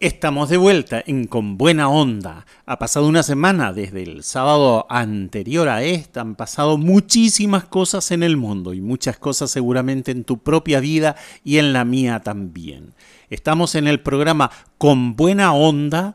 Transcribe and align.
Estamos 0.00 0.48
de 0.48 0.58
vuelta 0.58 1.02
en 1.04 1.26
Con 1.26 1.58
Buena 1.58 1.88
Onda. 1.88 2.46
Ha 2.66 2.78
pasado 2.78 3.08
una 3.08 3.24
semana 3.24 3.72
desde 3.72 4.04
el 4.04 4.22
sábado 4.22 4.86
anterior 4.88 5.68
a 5.68 5.82
esta, 5.82 6.20
han 6.20 6.36
pasado 6.36 6.78
muchísimas 6.78 7.64
cosas 7.64 8.12
en 8.12 8.22
el 8.22 8.36
mundo 8.36 8.74
y 8.74 8.80
muchas 8.80 9.18
cosas 9.18 9.50
seguramente 9.50 10.12
en 10.12 10.22
tu 10.22 10.38
propia 10.38 10.78
vida 10.78 11.16
y 11.42 11.58
en 11.58 11.72
la 11.72 11.84
mía 11.84 12.20
también. 12.20 12.94
Estamos 13.28 13.74
en 13.74 13.88
el 13.88 13.98
programa 13.98 14.52
Con 14.78 15.16
Buena 15.16 15.52
Onda 15.52 16.14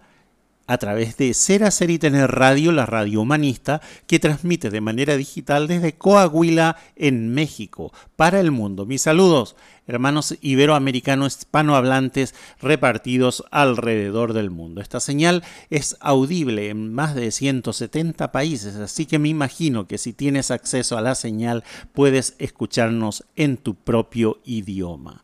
a 0.68 0.78
través 0.78 1.18
de 1.18 1.34
Ser 1.34 1.64
Hacer 1.64 1.90
y 1.90 2.00
Tener 2.00 2.32
Radio, 2.32 2.72
la 2.72 2.86
radio 2.86 3.22
humanista, 3.22 3.82
que 4.08 4.20
transmite 4.20 4.70
de 4.70 4.82
manera 4.82 5.18
digital 5.18 5.68
desde 5.68 5.94
Coahuila, 5.94 6.78
en 6.96 7.34
México, 7.34 7.92
para 8.16 8.40
el 8.40 8.52
mundo. 8.52 8.86
Mis 8.86 9.02
saludos, 9.02 9.56
hermanos 9.88 10.38
iberoamericanos 10.42 11.38
hispanohablantes 11.38 12.34
repartidos 12.62 13.44
alrededor 13.52 14.34
del 14.34 14.50
mundo. 14.50 14.82
Esta 14.82 15.00
señal 15.00 15.44
es 15.70 15.98
audible 16.00 16.70
en 16.70 16.94
más 16.94 17.16
de 17.16 17.32
170 17.32 18.32
países, 18.32 18.76
así 18.76 19.06
que 19.06 19.20
me 19.20 19.30
imagino 19.30 19.88
que 19.88 19.98
si 19.98 20.14
tienes 20.14 20.52
acceso 20.52 20.98
a 20.98 21.02
la 21.02 21.16
señal 21.16 21.64
puedes 21.94 22.36
escucharnos 22.40 23.26
en 23.36 23.58
tu 23.58 23.76
propio 23.76 24.40
idioma. 24.46 25.24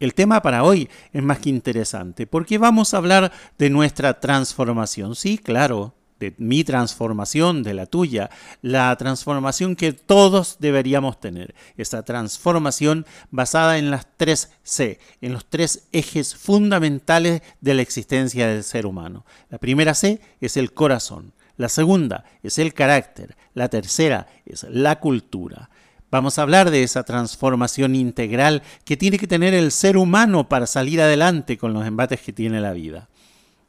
El 0.00 0.14
tema 0.14 0.40
para 0.40 0.64
hoy 0.64 0.88
es 1.12 1.22
más 1.22 1.40
que 1.40 1.50
interesante 1.50 2.26
porque 2.26 2.56
vamos 2.56 2.94
a 2.94 2.96
hablar 2.96 3.30
de 3.58 3.68
nuestra 3.68 4.18
transformación. 4.18 5.14
Sí, 5.14 5.36
claro, 5.36 5.94
de 6.18 6.34
mi 6.38 6.64
transformación, 6.64 7.62
de 7.62 7.74
la 7.74 7.84
tuya, 7.84 8.30
la 8.62 8.96
transformación 8.96 9.76
que 9.76 9.92
todos 9.92 10.56
deberíamos 10.58 11.20
tener. 11.20 11.54
Esa 11.76 12.02
transformación 12.02 13.04
basada 13.30 13.76
en 13.76 13.90
las 13.90 14.06
tres 14.16 14.52
C, 14.62 14.98
en 15.20 15.34
los 15.34 15.44
tres 15.44 15.88
ejes 15.92 16.34
fundamentales 16.34 17.42
de 17.60 17.74
la 17.74 17.82
existencia 17.82 18.48
del 18.48 18.64
ser 18.64 18.86
humano. 18.86 19.26
La 19.50 19.58
primera 19.58 19.92
C 19.92 20.18
es 20.40 20.56
el 20.56 20.72
corazón, 20.72 21.34
la 21.58 21.68
segunda 21.68 22.24
es 22.42 22.58
el 22.58 22.72
carácter, 22.72 23.36
la 23.52 23.68
tercera 23.68 24.28
es 24.46 24.64
la 24.70 24.98
cultura. 24.98 25.68
Vamos 26.10 26.38
a 26.38 26.42
hablar 26.42 26.72
de 26.72 26.82
esa 26.82 27.04
transformación 27.04 27.94
integral 27.94 28.62
que 28.84 28.96
tiene 28.96 29.16
que 29.16 29.28
tener 29.28 29.54
el 29.54 29.70
ser 29.70 29.96
humano 29.96 30.48
para 30.48 30.66
salir 30.66 31.00
adelante 31.00 31.56
con 31.56 31.72
los 31.72 31.86
embates 31.86 32.20
que 32.20 32.32
tiene 32.32 32.60
la 32.60 32.72
vida. 32.72 33.08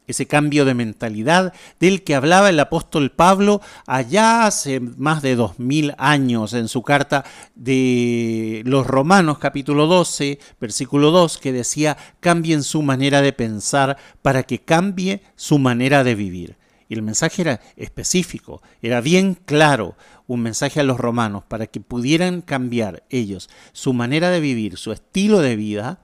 Ese 0.08 0.26
cambio 0.26 0.66
de 0.66 0.74
mentalidad 0.74 1.54
del 1.80 2.04
que 2.04 2.16
hablaba 2.16 2.50
el 2.50 2.60
apóstol 2.60 3.12
Pablo 3.12 3.62
allá 3.86 4.48
hace 4.48 4.80
más 4.80 5.22
de 5.22 5.36
dos 5.36 5.60
mil 5.60 5.94
años 6.00 6.54
en 6.54 6.68
su 6.68 6.82
carta 6.82 7.24
de 7.54 8.64
los 8.66 8.88
Romanos 8.88 9.38
capítulo 9.38 9.86
12, 9.86 10.40
versículo 10.60 11.12
2, 11.12 11.38
que 11.38 11.54
decía, 11.54 11.96
cambien 12.20 12.64
su 12.64 12.82
manera 12.82 13.22
de 13.22 13.34
pensar 13.34 13.98
para 14.24 14.42
que 14.42 14.58
cambie 14.58 15.22
su 15.36 15.60
manera 15.60 16.04
de 16.04 16.16
vivir. 16.16 16.61
El 16.94 17.04
mensaje 17.04 17.44
era 17.44 17.62
específico, 17.78 18.62
era 18.82 19.00
bien 19.00 19.36
claro, 19.36 19.96
un 20.28 20.42
mensaje 20.42 20.82
a 20.82 20.84
los 20.84 21.00
romanos 21.00 21.44
para 21.48 21.68
que 21.68 21.80
pudieran 21.80 22.42
cambiar 22.42 23.04
ellos 23.10 23.50
su 23.72 23.94
manera 23.94 24.30
de 24.30 24.42
vivir, 24.42 24.76
su 24.76 24.92
estilo 24.92 25.40
de 25.40 25.56
vida, 25.56 26.00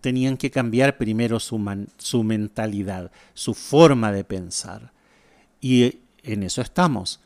tenían 0.00 0.36
que 0.36 0.52
cambiar 0.52 0.98
primero 0.98 1.40
su, 1.40 1.60
su 1.98 2.22
mentalidad, 2.22 3.10
su 3.32 3.54
forma 3.54 4.12
de 4.12 4.22
pensar. 4.22 4.92
Y 5.60 5.98
en 6.22 6.44
eso 6.44 6.62
estamos. 6.62 7.18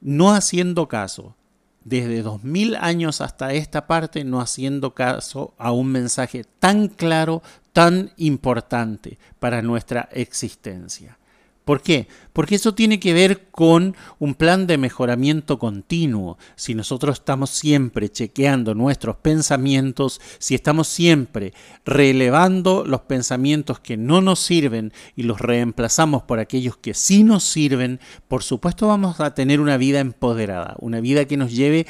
No 0.00 0.32
haciendo 0.32 0.86
caso, 0.86 1.34
desde 1.82 2.22
dos 2.22 2.44
mil 2.44 2.76
años 2.76 3.20
hasta 3.20 3.52
esta 3.52 3.88
parte, 3.88 4.22
no 4.22 4.40
haciendo 4.40 4.94
caso 4.94 5.54
a 5.58 5.72
un 5.72 5.88
mensaje 5.88 6.44
tan 6.60 6.86
claro, 6.86 7.42
tan 7.72 8.12
importante 8.16 9.18
para 9.40 9.60
nuestra 9.60 10.08
existencia. 10.12 11.18
¿Por 11.66 11.82
qué? 11.82 12.06
Porque 12.32 12.54
eso 12.54 12.74
tiene 12.76 13.00
que 13.00 13.12
ver 13.12 13.48
con 13.50 13.96
un 14.20 14.36
plan 14.36 14.68
de 14.68 14.78
mejoramiento 14.78 15.58
continuo. 15.58 16.38
Si 16.54 16.76
nosotros 16.76 17.18
estamos 17.18 17.50
siempre 17.50 18.08
chequeando 18.08 18.72
nuestros 18.76 19.16
pensamientos, 19.16 20.20
si 20.38 20.54
estamos 20.54 20.86
siempre 20.86 21.54
relevando 21.84 22.84
los 22.86 23.00
pensamientos 23.00 23.80
que 23.80 23.96
no 23.96 24.20
nos 24.20 24.38
sirven 24.38 24.92
y 25.16 25.24
los 25.24 25.40
reemplazamos 25.40 26.22
por 26.22 26.38
aquellos 26.38 26.76
que 26.76 26.94
sí 26.94 27.24
nos 27.24 27.42
sirven, 27.42 27.98
por 28.28 28.44
supuesto 28.44 28.86
vamos 28.86 29.18
a 29.18 29.34
tener 29.34 29.58
una 29.58 29.76
vida 29.76 29.98
empoderada, 29.98 30.76
una 30.78 31.00
vida 31.00 31.24
que 31.24 31.36
nos 31.36 31.50
lleve 31.50 31.88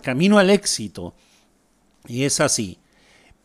camino 0.00 0.38
al 0.38 0.48
éxito. 0.48 1.14
Y 2.08 2.22
es 2.24 2.40
así. 2.40 2.78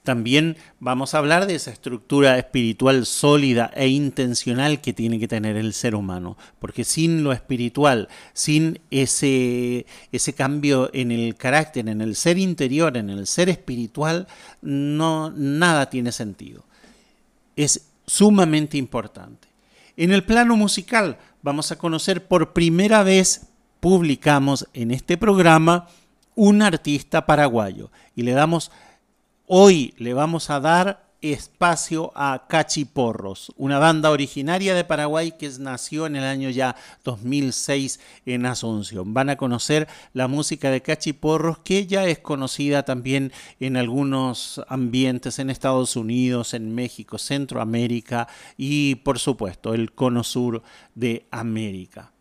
También 0.07 0.56
vamos 0.79 1.13
a 1.13 1.18
hablar 1.18 1.47
de 1.47 1.56
esa 1.56 1.69
estructura 1.69 2.38
espiritual 2.38 3.06
sólida 3.06 3.69
e 3.75 3.90
intencional 3.90 4.79
que 4.79 4.94
tiene 4.94 5.19
que 5.19 5.28
tener 5.28 5.57
el 5.57 5.73
ser 5.73 5.95
humano, 5.95 6.38
porque 6.59 6.85
sin 6.85 7.25
lo 7.25 7.34
espiritual, 7.34 8.07
sin 8.31 8.79
ese, 8.90 9.85
ese 10.13 10.31
cambio 10.31 10.90
en 10.94 11.12
el 11.12 11.35
carácter, 11.35 11.90
en 11.90 12.00
el 12.00 12.16
ser 12.16 12.38
interior, 12.38 12.96
en 12.96 13.09
el 13.09 13.28
ser 13.28 13.50
espiritual, 13.50 14.28
no, 14.62 15.29
nada 15.31 15.90
tiene 15.90 16.13
sentido. 16.13 16.63
Es 17.57 17.90
sumamente 18.06 18.78
importante. 18.78 19.50
En 19.97 20.13
el 20.13 20.23
plano 20.23 20.56
musical 20.56 21.17
vamos 21.41 21.73
a 21.73 21.78
conocer 21.78 22.25
por 22.29 22.53
primera 22.53 23.03
vez, 23.03 23.47
publicamos 23.81 24.69
en 24.73 24.91
este 24.91 25.17
programa, 25.17 25.90
un 26.34 26.62
artista 26.62 27.25
paraguayo 27.25 27.91
y 28.16 28.22
le 28.22 28.31
damos 28.31 28.72
Hoy 29.50 29.94
le 29.97 30.13
vamos 30.13 30.50
a 30.50 30.59
dar 30.59 31.08
espacio 31.22 32.12
a 32.16 32.47
Cachiporros, 32.50 33.53
una 33.56 33.80
banda 33.80 34.12
originaria 34.12 34.75
de 34.75 34.84
Paraguay 34.84 35.35
que 35.40 35.50
nació 35.58 36.06
en 36.06 36.18
el 36.18 36.25
año 36.25 36.50
ya 36.50 36.75
2006 37.06 38.02
en 38.25 38.46
Asunción. 38.46 39.13
Van 39.13 39.30
a 39.30 39.38
conocer 39.38 39.88
la 40.12 40.28
música 40.28 40.69
de 40.69 40.81
Cachiporros 40.81 41.59
que 41.59 41.88
ya 41.88 42.03
es 42.03 42.19
conocida 42.19 42.84
también 42.84 43.31
en 43.62 43.78
algunos 43.78 44.62
ambientes 44.68 45.40
en 45.40 45.50
Estados 45.50 45.96
Unidos, 45.96 46.53
en 46.53 46.75
México, 46.75 47.18
Centroamérica 47.18 48.28
y 48.58 48.96
por 48.96 49.18
supuesto 49.18 49.74
el 49.74 49.94
cono 49.94 50.25
sur 50.25 50.62
de 50.94 51.25
América. 51.31 52.12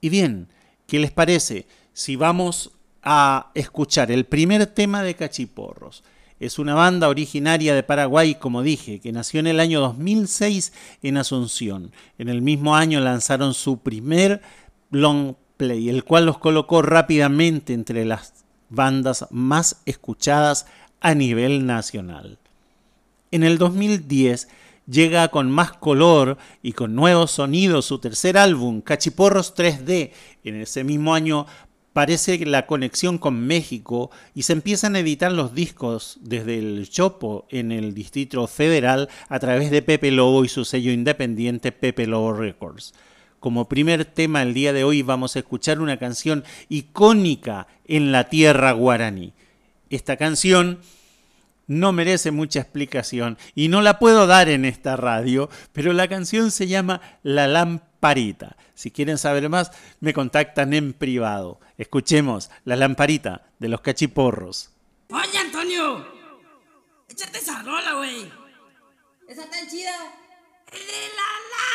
Y 0.00 0.08
bien, 0.08 0.48
¿qué 0.86 0.98
les 0.98 1.10
parece 1.10 1.66
si 1.92 2.16
vamos 2.16 2.70
a 3.02 3.50
escuchar 3.54 4.10
el 4.10 4.24
primer 4.24 4.64
tema 4.64 5.02
de 5.02 5.14
Cachiporros? 5.14 6.02
Es 6.40 6.58
una 6.58 6.74
banda 6.74 7.08
originaria 7.08 7.74
de 7.74 7.82
Paraguay, 7.82 8.36
como 8.36 8.62
dije, 8.62 9.00
que 9.00 9.12
nació 9.12 9.40
en 9.40 9.48
el 9.48 9.58
año 9.58 9.80
2006 9.80 10.72
en 11.02 11.16
Asunción. 11.16 11.92
En 12.16 12.28
el 12.28 12.42
mismo 12.42 12.76
año 12.76 13.00
lanzaron 13.00 13.54
su 13.54 13.78
primer 13.78 14.40
long 14.90 15.34
play, 15.56 15.88
el 15.88 16.04
cual 16.04 16.26
los 16.26 16.38
colocó 16.38 16.82
rápidamente 16.82 17.72
entre 17.72 18.04
las 18.04 18.44
bandas 18.70 19.26
más 19.30 19.82
escuchadas 19.84 20.66
a 21.00 21.14
nivel 21.14 21.66
nacional. 21.66 22.38
En 23.30 23.42
el 23.42 23.58
2010 23.58 24.48
llega 24.86 25.28
con 25.28 25.50
más 25.50 25.72
color 25.72 26.38
y 26.62 26.72
con 26.72 26.94
nuevos 26.94 27.32
sonidos 27.32 27.86
su 27.86 27.98
tercer 27.98 28.38
álbum, 28.38 28.80
Cachiporros 28.80 29.54
3D. 29.54 30.12
En 30.44 30.54
ese 30.56 30.84
mismo 30.84 31.14
año 31.14 31.46
parece 31.98 32.38
la 32.46 32.64
conexión 32.64 33.18
con 33.18 33.44
México 33.44 34.12
y 34.32 34.42
se 34.42 34.52
empiezan 34.52 34.94
a 34.94 35.00
editar 35.00 35.32
los 35.32 35.52
discos 35.52 36.18
desde 36.20 36.56
el 36.56 36.88
Chopo 36.88 37.48
en 37.50 37.72
el 37.72 37.92
Distrito 37.92 38.46
Federal 38.46 39.08
a 39.28 39.40
través 39.40 39.72
de 39.72 39.82
Pepe 39.82 40.12
Lobo 40.12 40.44
y 40.44 40.48
su 40.48 40.64
sello 40.64 40.92
independiente 40.92 41.72
Pepe 41.72 42.06
Lobo 42.06 42.32
Records. 42.34 42.94
Como 43.40 43.68
primer 43.68 44.04
tema 44.04 44.42
el 44.42 44.54
día 44.54 44.72
de 44.72 44.84
hoy 44.84 45.02
vamos 45.02 45.34
a 45.34 45.40
escuchar 45.40 45.80
una 45.80 45.96
canción 45.96 46.44
icónica 46.68 47.66
en 47.84 48.12
la 48.12 48.28
tierra 48.28 48.70
guaraní. 48.70 49.32
Esta 49.90 50.16
canción 50.16 50.78
no 51.68 51.92
merece 51.92 52.32
mucha 52.32 52.60
explicación 52.60 53.38
y 53.54 53.68
no 53.68 53.80
la 53.80 54.00
puedo 54.00 54.26
dar 54.26 54.48
en 54.48 54.64
esta 54.64 54.96
radio, 54.96 55.48
pero 55.72 55.92
la 55.92 56.08
canción 56.08 56.50
se 56.50 56.66
llama 56.66 57.00
La 57.22 57.46
Lamparita. 57.46 58.56
Si 58.74 58.90
quieren 58.90 59.18
saber 59.18 59.48
más, 59.48 59.70
me 60.00 60.12
contactan 60.12 60.72
en 60.72 60.92
privado. 60.92 61.60
Escuchemos 61.76 62.50
La 62.64 62.74
Lamparita 62.74 63.42
de 63.60 63.68
los 63.68 63.80
Cachiporros. 63.82 64.70
Oye, 65.10 65.38
Antonio, 65.38 66.04
échate 67.08 67.38
esa 67.38 67.62
rola, 67.62 67.94
güey. 67.94 68.30
Esa 69.28 69.48
tan 69.48 69.68
chida. 69.68 69.92
La. 70.72 71.67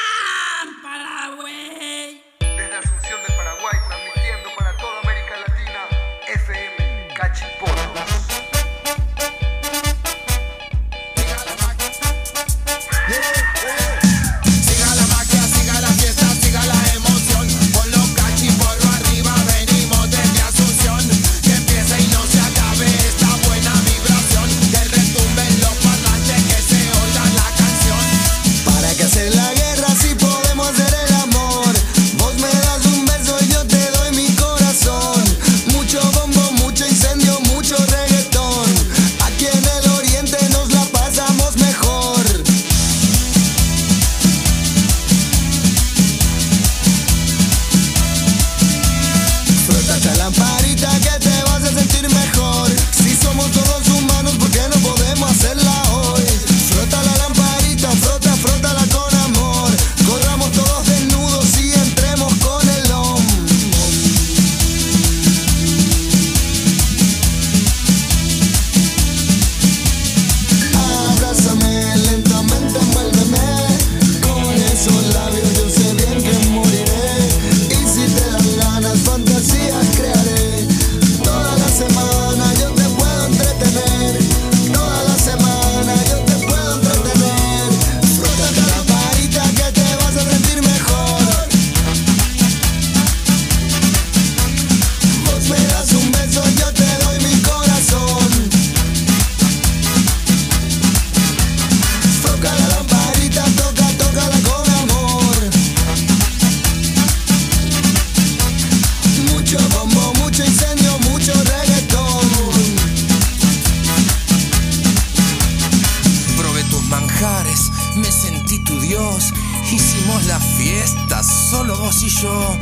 Hicimos 119.73 120.25
la 120.25 120.39
fiesta, 120.39 121.23
solo 121.23 121.75
vos 121.75 122.03
y 122.03 122.09
yo. 122.09 122.55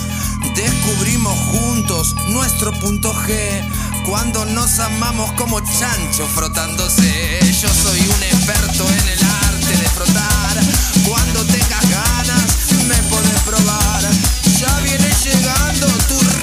Descubrimos 0.56 1.38
juntos 1.52 2.16
nuestro 2.30 2.72
punto 2.72 3.14
G. 3.14 3.68
Cuando 4.06 4.46
nos 4.46 4.80
amamos 4.80 5.30
como 5.34 5.60
chancho 5.60 6.26
frotándose. 6.34 7.40
Yo 7.62 7.68
soy 7.68 8.00
un 8.00 8.24
experto 8.24 8.88
en 8.90 9.10
el 9.10 9.20
arte 9.44 9.78
de 9.78 9.90
frotar. 9.90 10.58
Cuando 11.06 11.44
tengas 11.44 11.90
ganas, 11.90 12.46
me 12.88 12.96
podés 13.10 13.42
probar. 13.42 14.04
Ya 14.58 14.80
viene 14.80 15.12
llegando 15.22 15.88
tu 16.08 16.41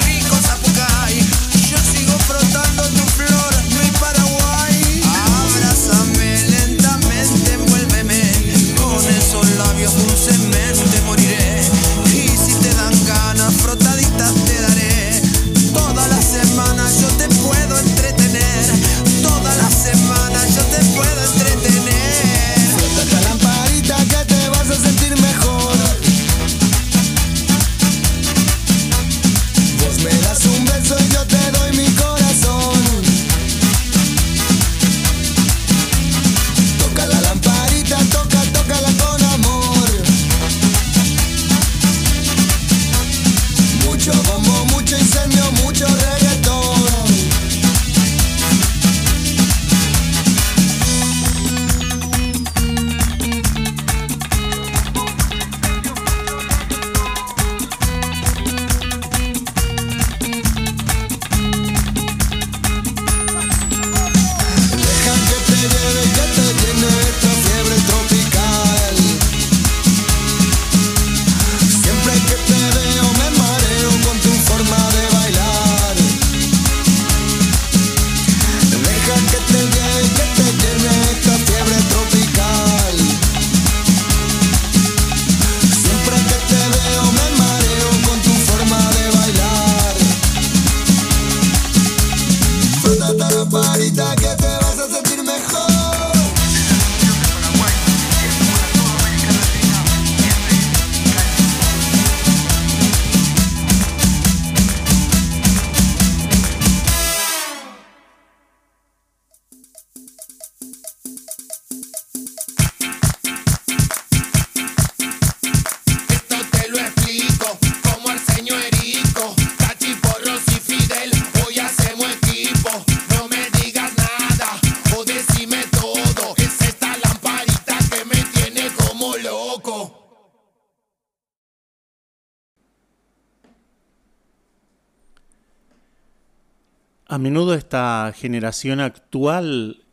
A 137.11 137.17
menudo 137.17 137.55
esta 137.55 138.13
generación 138.15 138.79
actual 138.79 139.83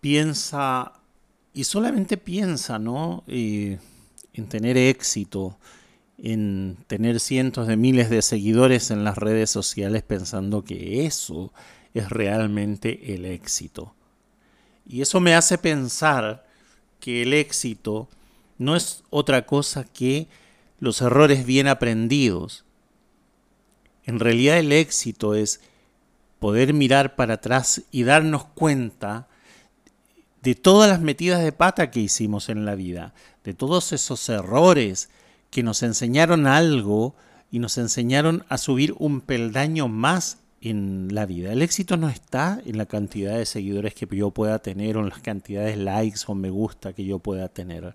piensa, 0.00 0.94
y 1.52 1.64
solamente 1.64 2.16
piensa, 2.16 2.78
¿no? 2.78 3.24
Eh, 3.26 3.78
en 4.32 4.48
tener 4.48 4.78
éxito, 4.78 5.58
en 6.16 6.78
tener 6.86 7.20
cientos 7.20 7.66
de 7.66 7.76
miles 7.76 8.08
de 8.08 8.22
seguidores 8.22 8.90
en 8.90 9.04
las 9.04 9.18
redes 9.18 9.50
sociales 9.50 10.02
pensando 10.02 10.64
que 10.64 11.04
eso 11.04 11.52
es 11.92 12.08
realmente 12.08 13.14
el 13.14 13.26
éxito. 13.26 13.94
Y 14.86 15.02
eso 15.02 15.20
me 15.20 15.34
hace 15.34 15.58
pensar 15.58 16.46
que 17.00 17.20
el 17.20 17.34
éxito 17.34 18.08
no 18.56 18.76
es 18.76 19.04
otra 19.10 19.44
cosa 19.44 19.84
que 19.84 20.26
los 20.80 21.02
errores 21.02 21.44
bien 21.44 21.68
aprendidos. 21.68 22.64
En 24.06 24.18
realidad 24.20 24.58
el 24.58 24.72
éxito 24.72 25.34
es 25.34 25.60
poder 26.42 26.74
mirar 26.74 27.14
para 27.14 27.34
atrás 27.34 27.82
y 27.92 28.02
darnos 28.02 28.42
cuenta 28.44 29.28
de 30.42 30.56
todas 30.56 30.90
las 30.90 31.00
metidas 31.00 31.40
de 31.40 31.52
pata 31.52 31.92
que 31.92 32.00
hicimos 32.00 32.48
en 32.48 32.64
la 32.64 32.74
vida, 32.74 33.14
de 33.44 33.54
todos 33.54 33.92
esos 33.92 34.28
errores 34.28 35.08
que 35.50 35.62
nos 35.62 35.84
enseñaron 35.84 36.48
algo 36.48 37.14
y 37.52 37.60
nos 37.60 37.78
enseñaron 37.78 38.44
a 38.48 38.58
subir 38.58 38.92
un 38.98 39.20
peldaño 39.20 39.86
más 39.86 40.38
en 40.60 41.14
la 41.14 41.26
vida. 41.26 41.52
El 41.52 41.62
éxito 41.62 41.96
no 41.96 42.08
está 42.08 42.60
en 42.66 42.76
la 42.76 42.86
cantidad 42.86 43.38
de 43.38 43.46
seguidores 43.46 43.94
que 43.94 44.08
yo 44.10 44.32
pueda 44.32 44.58
tener 44.58 44.96
o 44.96 45.00
en 45.00 45.10
las 45.10 45.20
cantidades 45.20 45.76
de 45.76 45.84
likes 45.84 46.22
o 46.26 46.34
me 46.34 46.50
gusta 46.50 46.92
que 46.92 47.04
yo 47.04 47.20
pueda 47.20 47.50
tener. 47.50 47.94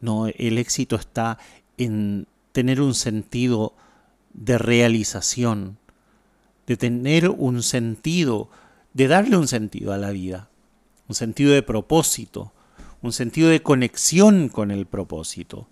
No, 0.00 0.28
el 0.28 0.58
éxito 0.58 0.94
está 0.94 1.38
en 1.76 2.28
tener 2.52 2.80
un 2.80 2.94
sentido 2.94 3.74
de 4.32 4.58
realización, 4.58 5.78
de 6.66 6.76
tener 6.76 7.30
un 7.30 7.62
sentido, 7.62 8.50
de 8.92 9.08
darle 9.08 9.36
un 9.36 9.48
sentido 9.48 9.92
a 9.92 9.98
la 9.98 10.10
vida, 10.10 10.48
un 11.08 11.14
sentido 11.14 11.52
de 11.52 11.62
propósito, 11.62 12.52
un 13.02 13.12
sentido 13.12 13.48
de 13.48 13.62
conexión 13.62 14.48
con 14.48 14.70
el 14.70 14.86
propósito, 14.86 15.68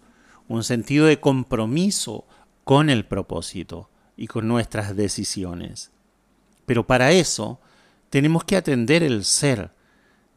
un 0.48 0.62
sentido 0.62 1.06
de 1.06 1.20
compromiso 1.20 2.24
con 2.64 2.90
el 2.90 3.04
propósito 3.04 3.90
y 4.16 4.26
con 4.26 4.46
nuestras 4.46 4.94
decisiones. 4.94 5.90
Pero 6.66 6.86
para 6.86 7.12
eso 7.12 7.60
tenemos 8.10 8.44
que 8.44 8.56
atender 8.56 9.02
el 9.02 9.24
ser, 9.24 9.72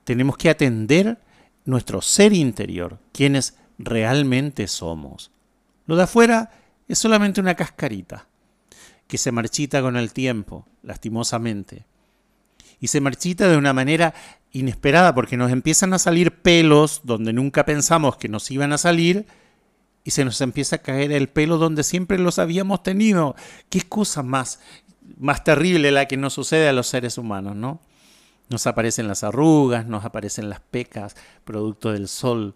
tenemos 0.04 0.38
que 0.38 0.50
atender 0.50 1.20
nuestro 1.66 2.02
ser 2.02 2.34
interior, 2.34 3.00
quienes 3.12 3.56
realmente 3.78 4.68
somos. 4.68 5.32
Lo 5.86 5.96
de 5.96 6.04
afuera 6.04 6.52
es 6.88 6.98
solamente 6.98 7.42
una 7.42 7.56
cascarita 7.56 8.28
que 9.08 9.18
se 9.18 9.32
marchita 9.32 9.82
con 9.82 9.96
el 9.96 10.14
tiempo, 10.14 10.66
lastimosamente. 10.84 11.86
Y 12.80 12.88
se 12.88 13.02
marchita 13.02 13.48
de 13.50 13.58
una 13.58 13.74
manera 13.74 14.14
inesperada 14.52 15.16
porque 15.16 15.38
nos 15.38 15.52
empiezan 15.52 15.94
a 15.94 16.00
salir 16.00 16.32
pelos 16.42 17.02
donde 17.04 17.34
nunca 17.34 17.66
pensamos 17.66 18.18
que 18.18 18.30
nos 18.30 18.50
iban 18.52 18.74
a 18.74 18.78
salir 18.78 19.26
y 20.04 20.12
se 20.12 20.24
nos 20.24 20.40
empieza 20.42 20.78
a 20.78 20.80
caer 20.80 21.12
el 21.12 21.28
pelo 21.28 21.58
donde 21.58 21.84
siempre 21.84 22.18
los 22.18 22.40
habíamos 22.40 22.84
tenido. 22.84 23.36
Qué 23.70 23.82
cosa 23.82 24.24
más, 24.24 24.62
más 25.18 25.44
terrible 25.44 25.92
la 25.92 26.06
que 26.06 26.18
nos 26.18 26.34
sucede 26.34 26.70
a 26.70 26.74
los 26.74 26.88
seres 26.88 27.18
humanos, 27.18 27.56
¿no? 27.56 27.82
Nos 28.50 28.68
aparecen 28.68 29.08
las 29.10 29.24
arrugas, 29.24 29.86
nos 29.86 30.06
aparecen 30.06 30.50
las 30.50 30.62
pecas, 30.62 31.18
producto 31.44 31.92
del 31.92 32.08
sol, 32.08 32.54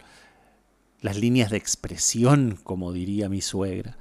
las 1.01 1.17
líneas 1.17 1.49
de 1.49 1.57
expresión, 1.57 2.57
como 2.63 2.93
diría 2.93 3.27
mi 3.27 3.41
suegra. 3.41 3.97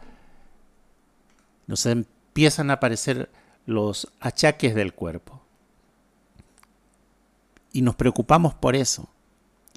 Nos 1.66 1.86
empiezan 2.30 2.70
a 2.70 2.74
aparecer 2.74 3.28
los 3.66 4.12
achaques 4.20 4.76
del 4.76 4.94
cuerpo. 4.94 5.42
Y 7.72 7.82
nos 7.82 7.96
preocupamos 7.96 8.54
por 8.54 8.76
eso. 8.76 9.08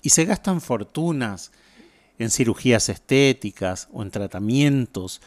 Y 0.03 0.09
se 0.09 0.25
gastan 0.25 0.61
fortunas 0.61 1.51
en 2.19 2.29
cirugías 2.29 2.89
estéticas 2.89 3.89
o 3.91 4.03
en 4.03 4.11
tratamientos 4.11 5.19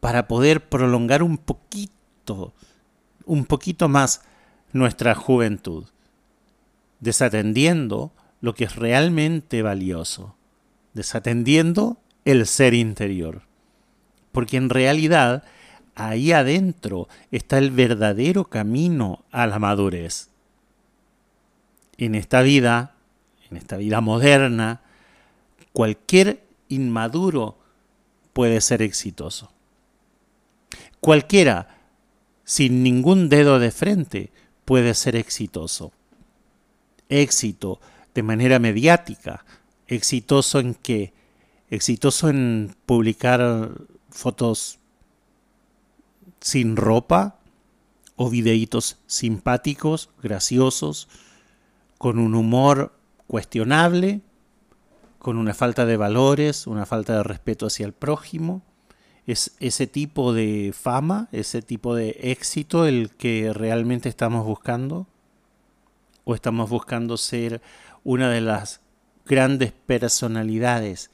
para 0.00 0.26
poder 0.26 0.70
prolongar 0.70 1.22
un 1.22 1.36
poquito, 1.36 2.54
un 3.26 3.44
poquito 3.44 3.90
más 3.90 4.22
nuestra 4.72 5.14
juventud, 5.14 5.84
desatendiendo 7.00 8.12
lo 8.40 8.54
que 8.54 8.64
es 8.64 8.76
realmente 8.76 9.60
valioso, 9.60 10.34
desatendiendo 10.94 11.98
el 12.24 12.46
ser 12.46 12.72
interior. 12.72 13.42
Porque 14.32 14.56
en 14.56 14.70
realidad 14.70 15.44
ahí 16.08 16.32
adentro 16.32 17.08
está 17.30 17.58
el 17.58 17.70
verdadero 17.70 18.44
camino 18.44 19.24
a 19.30 19.46
la 19.46 19.58
madurez. 19.58 20.30
En 21.98 22.14
esta 22.14 22.40
vida, 22.40 22.94
en 23.50 23.58
esta 23.58 23.76
vida 23.76 24.00
moderna, 24.00 24.80
cualquier 25.72 26.42
inmaduro 26.68 27.58
puede 28.32 28.62
ser 28.62 28.80
exitoso. 28.80 29.52
Cualquiera, 31.00 31.76
sin 32.44 32.82
ningún 32.82 33.28
dedo 33.28 33.58
de 33.58 33.70
frente, 33.70 34.30
puede 34.64 34.94
ser 34.94 35.16
exitoso. 35.16 35.92
Éxito 37.10 37.80
de 38.14 38.22
manera 38.22 38.58
mediática, 38.58 39.44
exitoso 39.86 40.60
en 40.60 40.74
qué? 40.74 41.12
Exitoso 41.68 42.30
en 42.30 42.74
publicar 42.86 43.70
fotos 44.10 44.79
sin 46.40 46.76
ropa 46.76 47.36
o 48.16 48.30
videitos 48.30 48.98
simpáticos, 49.06 50.10
graciosos, 50.22 51.08
con 51.98 52.18
un 52.18 52.34
humor 52.34 52.92
cuestionable, 53.26 54.20
con 55.18 55.36
una 55.36 55.54
falta 55.54 55.86
de 55.86 55.96
valores, 55.96 56.66
una 56.66 56.86
falta 56.86 57.16
de 57.16 57.22
respeto 57.22 57.66
hacia 57.66 57.86
el 57.86 57.92
prójimo. 57.92 58.62
Es 59.26 59.54
ese 59.60 59.86
tipo 59.86 60.32
de 60.32 60.74
fama, 60.78 61.28
ese 61.30 61.62
tipo 61.62 61.94
de 61.94 62.16
éxito 62.20 62.86
el 62.86 63.10
que 63.10 63.52
realmente 63.52 64.08
estamos 64.08 64.44
buscando. 64.44 65.06
¿O 66.24 66.34
estamos 66.34 66.70
buscando 66.70 67.16
ser 67.16 67.60
una 68.02 68.30
de 68.30 68.40
las 68.40 68.80
grandes 69.26 69.72
personalidades 69.72 71.10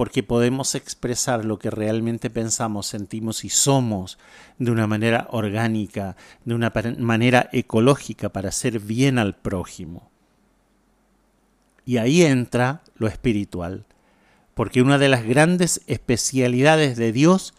porque 0.00 0.22
podemos 0.22 0.76
expresar 0.76 1.44
lo 1.44 1.58
que 1.58 1.68
realmente 1.68 2.30
pensamos, 2.30 2.86
sentimos 2.86 3.44
y 3.44 3.50
somos 3.50 4.16
de 4.56 4.70
una 4.70 4.86
manera 4.86 5.26
orgánica, 5.30 6.16
de 6.46 6.54
una 6.54 6.72
manera 6.96 7.50
ecológica 7.52 8.30
para 8.30 8.48
hacer 8.48 8.80
bien 8.80 9.18
al 9.18 9.36
prójimo. 9.36 10.10
Y 11.84 11.98
ahí 11.98 12.22
entra 12.22 12.80
lo 12.96 13.08
espiritual, 13.08 13.84
porque 14.54 14.80
una 14.80 14.96
de 14.96 15.10
las 15.10 15.22
grandes 15.22 15.82
especialidades 15.86 16.96
de 16.96 17.12
Dios 17.12 17.52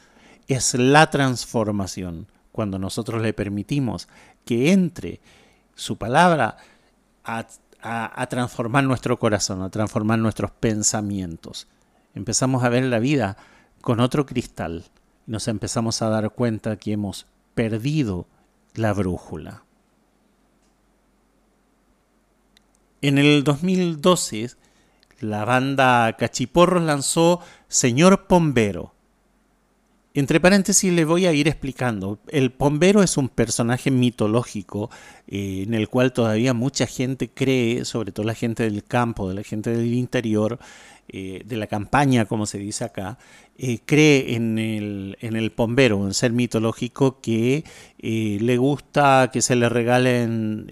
es 0.48 0.74
la 0.74 1.12
transformación, 1.12 2.26
cuando 2.52 2.80
nosotros 2.80 3.22
le 3.22 3.34
permitimos 3.34 4.08
que 4.46 4.72
entre 4.72 5.20
su 5.76 6.00
palabra 6.00 6.58
a, 7.24 7.46
a 7.84 8.28
transformar 8.30 8.84
nuestro 8.84 9.20
corazón, 9.20 9.62
a 9.62 9.70
transformar 9.70 10.18
nuestros 10.18 10.50
pensamientos 10.50 11.68
empezamos 12.16 12.64
a 12.64 12.70
ver 12.70 12.84
la 12.86 13.00
vida 13.00 13.38
con 13.82 14.00
otro 14.00 14.26
cristal 14.26 14.86
y 15.28 15.32
nos 15.32 15.48
empezamos 15.48 16.02
a 16.02 16.10
dar 16.10 16.32
cuenta 16.32 16.78
que 16.78 16.94
hemos 16.94 17.28
perdido 17.54 18.28
la 18.76 18.94
brújula. 18.94 19.64
En 23.02 23.18
el 23.18 23.44
2012, 23.44 24.52
la 25.20 25.46
banda 25.46 26.16
Cachiporros 26.18 26.84
lanzó 26.84 27.40
Señor 27.68 28.28
Pombero. 28.28 28.94
Entre 30.14 30.42
paréntesis 30.42 30.92
le 30.92 31.06
voy 31.06 31.26
a 31.26 31.32
ir 31.32 31.48
explicando. 31.48 32.20
El 32.28 32.52
Pombero 32.52 33.02
es 33.02 33.16
un 33.16 33.30
personaje 33.30 33.92
mitológico 33.92 34.90
eh, 35.28 35.64
en 35.66 35.74
el 35.74 35.88
cual 35.88 36.12
todavía 36.12 36.54
mucha 36.54 36.86
gente 36.86 37.30
cree, 37.30 37.86
sobre 37.86 38.12
todo 38.12 38.26
la 38.26 38.36
gente 38.36 38.64
del 38.64 38.84
campo, 38.84 39.30
de 39.30 39.36
la 39.36 39.44
gente 39.44 39.70
del 39.70 39.94
interior, 39.94 40.60
eh, 41.14 41.42
de 41.44 41.58
la 41.58 41.68
campaña, 41.68 42.24
como 42.24 42.46
se 42.46 42.58
dice 42.58 42.86
acá, 42.86 43.18
eh, 43.58 43.80
cree 43.86 44.34
en 44.36 44.58
el, 44.58 45.18
en 45.20 45.36
el 45.36 45.52
pombero, 45.52 45.98
un 45.98 46.14
ser 46.14 46.32
mitológico 46.32 47.20
que 47.20 47.66
eh, 48.00 48.38
le 48.40 48.56
gusta 48.56 49.30
que 49.34 49.42
se 49.42 49.58
le 49.58 49.68
regalen 49.68 50.72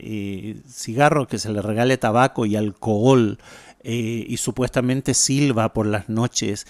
cigarros, 0.65 1.27
que 1.27 1.39
se 1.39 1.51
le 1.51 1.61
regale 1.61 1.97
tabaco 1.97 2.45
y 2.45 2.55
alcohol. 2.55 3.37
y 3.83 4.37
supuestamente 4.37 5.13
silba 5.13 5.73
por 5.73 5.85
las 5.85 6.09
noches 6.09 6.67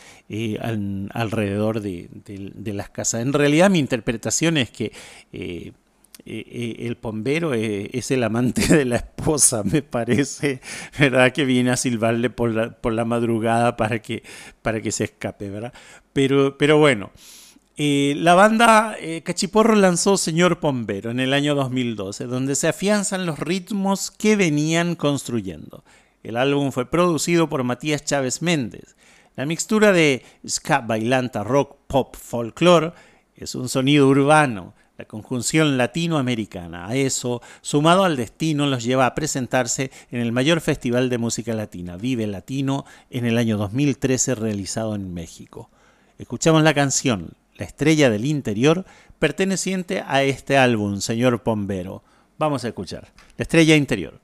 alrededor 1.12 1.82
de, 1.82 2.08
de, 2.12 2.74
las 2.74 2.90
casas. 2.90 3.22
En 3.22 3.34
realidad 3.34 3.70
mi 3.70 3.80
interpretación 3.80 4.58
es 4.58 4.70
que 4.72 4.92
eh, 6.32 6.46
eh, 6.48 6.86
el 6.86 6.96
pombero 6.96 7.56
eh, 7.56 7.90
es 7.92 8.12
el 8.12 8.24
amante 8.24 8.68
de 8.68 8.86
la 8.86 8.98
esposa, 8.98 9.64
me 9.66 9.82
parece, 9.82 10.62
¿verdad? 11.00 11.34
Que 11.34 11.44
viene 11.44 11.72
a 11.72 11.76
silbarle 11.76 12.30
por 12.30 12.54
la, 12.54 12.70
por 12.70 12.94
la 12.94 13.04
madrugada 13.04 13.76
para 13.76 14.00
que, 14.00 14.22
para 14.62 14.80
que 14.80 14.92
se 14.92 15.06
escape, 15.06 15.50
¿verdad? 15.50 15.74
Pero, 16.14 16.56
pero 16.56 16.78
bueno, 16.78 17.10
la 17.78 18.36
banda 18.36 18.96
Cachiporro 19.24 19.74
lanzó 19.74 20.18
Señor 20.18 20.60
Pombero 20.60 21.10
en 21.10 21.20
el 21.20 21.34
año 21.34 21.56
2012, 21.56 22.26
donde 22.26 22.56
se 22.56 22.68
afianzan 22.68 23.26
los 23.26 23.40
ritmos 23.40 24.12
que 24.12 24.36
venían 24.36 24.94
construyendo. 24.94 25.84
El 26.22 26.38
álbum 26.38 26.72
fue 26.72 26.86
producido 26.92 27.50
por 27.50 27.64
Matías 27.64 28.06
Chávez 28.06 28.44
Méndez. 28.44 28.96
La 29.36 29.48
mixtura 29.48 29.94
de 29.94 30.24
ska, 30.48 30.82
bailanta, 30.82 31.44
rock, 31.44 31.78
pop, 31.88 32.16
folklore 32.16 32.92
es 33.36 33.56
un 33.56 33.70
sonido 33.70 34.08
urbano 34.08 34.76
la 35.00 35.06
conjunción 35.06 35.78
latinoamericana. 35.78 36.86
A 36.86 36.96
eso, 36.96 37.42
sumado 37.62 38.04
al 38.04 38.18
destino, 38.18 38.68
los 38.68 38.84
lleva 38.84 39.06
a 39.06 39.16
presentarse 39.16 39.92
en 40.12 40.20
el 40.20 40.34
mayor 40.34 40.60
festival 40.60 41.10
de 41.10 41.18
música 41.18 41.54
latina, 41.54 41.96
Vive 41.96 42.28
Latino, 42.28 42.84
en 43.10 43.26
el 43.26 43.38
año 43.38 43.58
2013 43.58 44.36
realizado 44.36 44.96
en 44.96 45.14
México. 45.14 45.70
Escuchamos 46.18 46.64
la 46.64 46.74
canción 46.74 47.32
La 47.56 47.66
estrella 47.66 48.10
del 48.10 48.26
interior, 48.26 48.84
perteneciente 49.20 50.04
a 50.06 50.24
este 50.24 50.58
álbum, 50.58 51.00
señor 51.00 51.44
Pombero. 51.44 52.04
Vamos 52.38 52.66
a 52.66 52.68
escuchar 52.68 53.14
La 53.38 53.44
estrella 53.44 53.78
interior. 53.78 54.20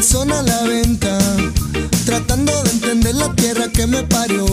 Corazón 0.00 0.32
a 0.32 0.40
la 0.40 0.62
venta. 0.62 1.18
Tratando 2.06 2.62
de 2.62 2.70
entender 2.70 3.14
la 3.16 3.30
tierra 3.34 3.68
que 3.68 3.86
me 3.86 4.02
parió, 4.02 4.46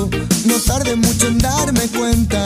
no 0.44 0.56
tardé 0.66 0.98
mucho 0.98 1.28
en 1.28 1.38
darme 1.38 1.88
cuenta. 1.98 2.46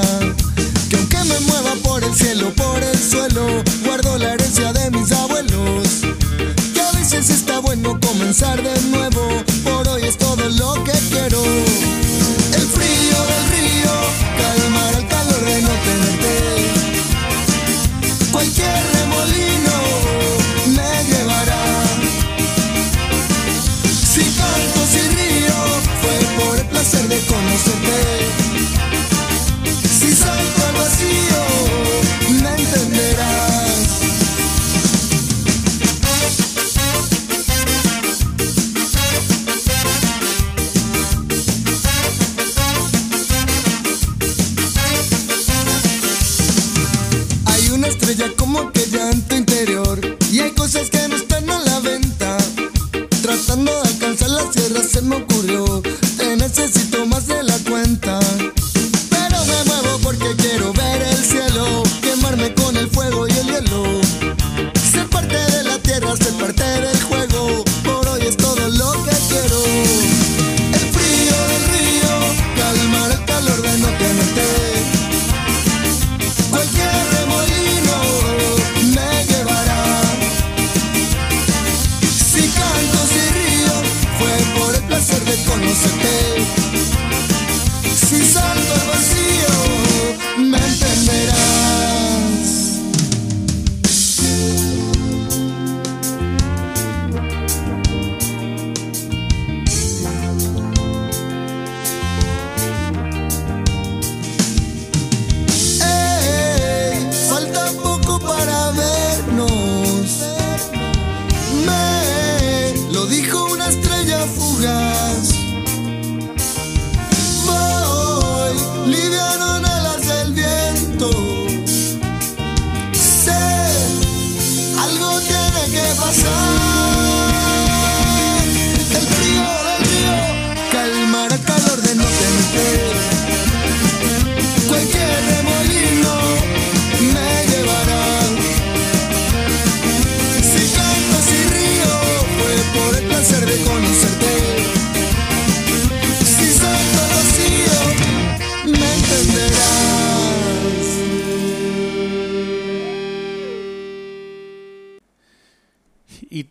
Que 0.88 0.98
aunque 0.98 1.18
me 1.24 1.40
mueva 1.40 1.74
por 1.82 2.04
el 2.04 2.14
cielo, 2.14 2.54
por 2.54 2.78
el 2.84 3.00
suelo, 3.00 3.64
guardo 3.84 4.20
la 4.20 4.34
herencia 4.34 4.72
de 4.72 4.92
mis 4.92 5.12
abuelos. 5.14 5.88
Que 6.76 6.82
a 6.82 6.92
veces 6.92 7.32
está 7.32 7.58
bueno 7.58 8.00
comenzar 8.00 8.62
de 8.62 8.80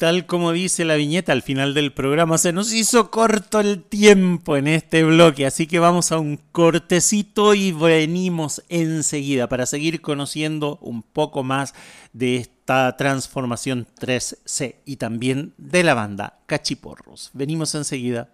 tal 0.00 0.24
como 0.24 0.52
dice 0.52 0.86
la 0.86 0.94
viñeta 0.94 1.32
al 1.32 1.42
final 1.42 1.74
del 1.74 1.92
programa, 1.92 2.38
se 2.38 2.54
nos 2.54 2.72
hizo 2.72 3.10
corto 3.10 3.60
el 3.60 3.82
tiempo 3.82 4.56
en 4.56 4.66
este 4.66 5.04
bloque, 5.04 5.44
así 5.44 5.66
que 5.66 5.78
vamos 5.78 6.10
a 6.10 6.18
un 6.18 6.40
cortecito 6.52 7.52
y 7.52 7.72
venimos 7.72 8.62
enseguida 8.70 9.46
para 9.50 9.66
seguir 9.66 10.00
conociendo 10.00 10.78
un 10.80 11.02
poco 11.02 11.42
más 11.42 11.74
de 12.14 12.38
esta 12.38 12.96
transformación 12.96 13.86
3C 14.00 14.76
y 14.86 14.96
también 14.96 15.52
de 15.58 15.84
la 15.84 15.92
banda 15.92 16.38
Cachiporros. 16.46 17.28
Venimos 17.34 17.74
enseguida. 17.74 18.30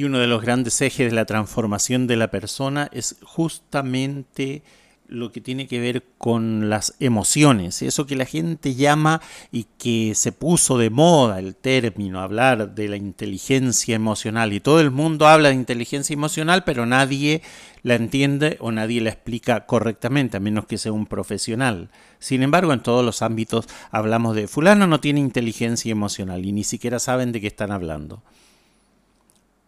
Y 0.00 0.04
uno 0.04 0.18
de 0.18 0.26
los 0.26 0.40
grandes 0.40 0.80
ejes 0.80 1.10
de 1.10 1.14
la 1.14 1.26
transformación 1.26 2.06
de 2.06 2.16
la 2.16 2.30
persona 2.30 2.88
es 2.90 3.16
justamente 3.22 4.62
lo 5.08 5.30
que 5.30 5.42
tiene 5.42 5.66
que 5.66 5.78
ver 5.78 6.04
con 6.16 6.70
las 6.70 6.94
emociones, 7.00 7.82
eso 7.82 8.06
que 8.06 8.16
la 8.16 8.24
gente 8.24 8.74
llama 8.74 9.20
y 9.52 9.66
que 9.76 10.14
se 10.14 10.32
puso 10.32 10.78
de 10.78 10.88
moda 10.88 11.38
el 11.38 11.54
término, 11.54 12.22
hablar 12.22 12.74
de 12.74 12.88
la 12.88 12.96
inteligencia 12.96 13.94
emocional. 13.94 14.54
Y 14.54 14.60
todo 14.60 14.80
el 14.80 14.90
mundo 14.90 15.28
habla 15.28 15.50
de 15.50 15.56
inteligencia 15.56 16.14
emocional, 16.14 16.64
pero 16.64 16.86
nadie 16.86 17.42
la 17.82 17.96
entiende 17.96 18.56
o 18.60 18.72
nadie 18.72 19.02
la 19.02 19.10
explica 19.10 19.66
correctamente, 19.66 20.38
a 20.38 20.40
menos 20.40 20.64
que 20.64 20.78
sea 20.78 20.92
un 20.92 21.04
profesional. 21.04 21.90
Sin 22.18 22.42
embargo, 22.42 22.72
en 22.72 22.80
todos 22.80 23.04
los 23.04 23.20
ámbitos 23.20 23.68
hablamos 23.90 24.34
de 24.34 24.48
fulano 24.48 24.86
no 24.86 24.98
tiene 24.98 25.20
inteligencia 25.20 25.92
emocional 25.92 26.46
y 26.46 26.52
ni 26.52 26.64
siquiera 26.64 26.98
saben 26.98 27.32
de 27.32 27.42
qué 27.42 27.48
están 27.48 27.70
hablando 27.70 28.22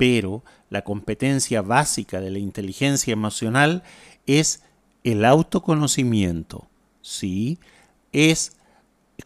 pero 0.03 0.43
la 0.69 0.83
competencia 0.83 1.63
básica 1.63 2.21
de 2.21 2.33
la 2.33 2.41
inteligencia 2.41 3.13
emocional 3.13 3.85
es 4.27 4.65
el 5.05 5.25
autoconocimiento, 5.25 6.67
¿sí? 7.03 7.61
Es 8.11 8.57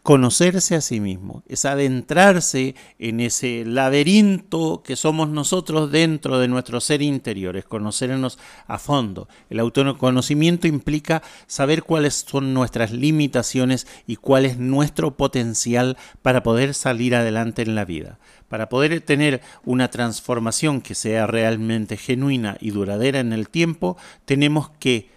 conocerse 0.03 0.75
a 0.75 0.81
sí 0.81 0.99
mismo, 0.99 1.43
es 1.47 1.65
adentrarse 1.65 2.75
en 2.99 3.19
ese 3.19 3.63
laberinto 3.65 4.81
que 4.83 4.95
somos 4.95 5.27
nosotros 5.29 5.91
dentro 5.91 6.39
de 6.39 6.47
nuestro 6.47 6.79
ser 6.79 7.01
interior, 7.01 7.57
es 7.57 7.65
conocernos 7.65 8.39
a 8.67 8.79
fondo. 8.79 9.27
El 9.49 9.59
autoconocimiento 9.59 10.67
implica 10.67 11.23
saber 11.45 11.83
cuáles 11.83 12.25
son 12.27 12.53
nuestras 12.53 12.91
limitaciones 12.91 13.87
y 14.05 14.15
cuál 14.15 14.45
es 14.45 14.57
nuestro 14.57 15.17
potencial 15.17 15.97
para 16.21 16.43
poder 16.43 16.73
salir 16.73 17.15
adelante 17.15 17.61
en 17.61 17.75
la 17.75 17.85
vida. 17.85 18.19
Para 18.47 18.69
poder 18.69 19.01
tener 19.01 19.41
una 19.65 19.89
transformación 19.89 20.79
que 20.79 20.95
sea 20.95 21.27
realmente 21.27 21.97
genuina 21.97 22.57
y 22.61 22.71
duradera 22.71 23.19
en 23.19 23.33
el 23.33 23.49
tiempo, 23.49 23.97
tenemos 24.25 24.69
que 24.79 25.16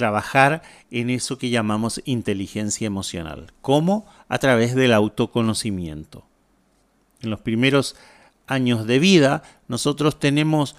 trabajar 0.00 0.62
en 0.90 1.10
eso 1.10 1.36
que 1.36 1.50
llamamos 1.50 2.00
inteligencia 2.06 2.86
emocional. 2.86 3.52
¿Cómo? 3.60 4.06
A 4.30 4.38
través 4.38 4.74
del 4.74 4.94
autoconocimiento. 4.94 6.24
En 7.20 7.28
los 7.28 7.40
primeros 7.40 7.96
años 8.46 8.86
de 8.86 8.98
vida, 8.98 9.42
nosotros 9.68 10.18
tenemos 10.18 10.74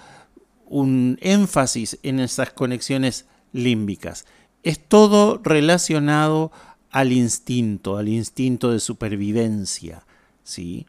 un 0.66 1.18
énfasis 1.20 2.00
en 2.02 2.18
esas 2.18 2.50
conexiones 2.50 3.26
límbicas. 3.52 4.26
Es 4.64 4.80
todo 4.84 5.40
relacionado 5.44 6.50
al 6.90 7.12
instinto, 7.12 7.98
al 7.98 8.08
instinto 8.08 8.72
de 8.72 8.80
supervivencia, 8.80 10.04
¿sí? 10.42 10.84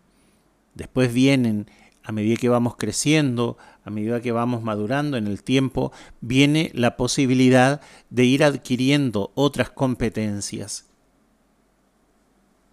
Después 0.74 1.14
vienen 1.14 1.68
a 2.04 2.12
medida 2.12 2.36
que 2.36 2.50
vamos 2.50 2.76
creciendo, 2.76 3.58
a 3.86 3.90
medida 3.90 4.22
que 4.22 4.32
vamos 4.32 4.62
madurando 4.62 5.18
en 5.18 5.28
el 5.28 5.44
tiempo, 5.44 5.92
viene 6.22 6.72
la 6.74 6.98
posibilidad 6.98 7.82
de 8.10 8.26
ir 8.26 8.44
adquiriendo 8.44 9.32
otras 9.36 9.70
competencias. 9.70 10.86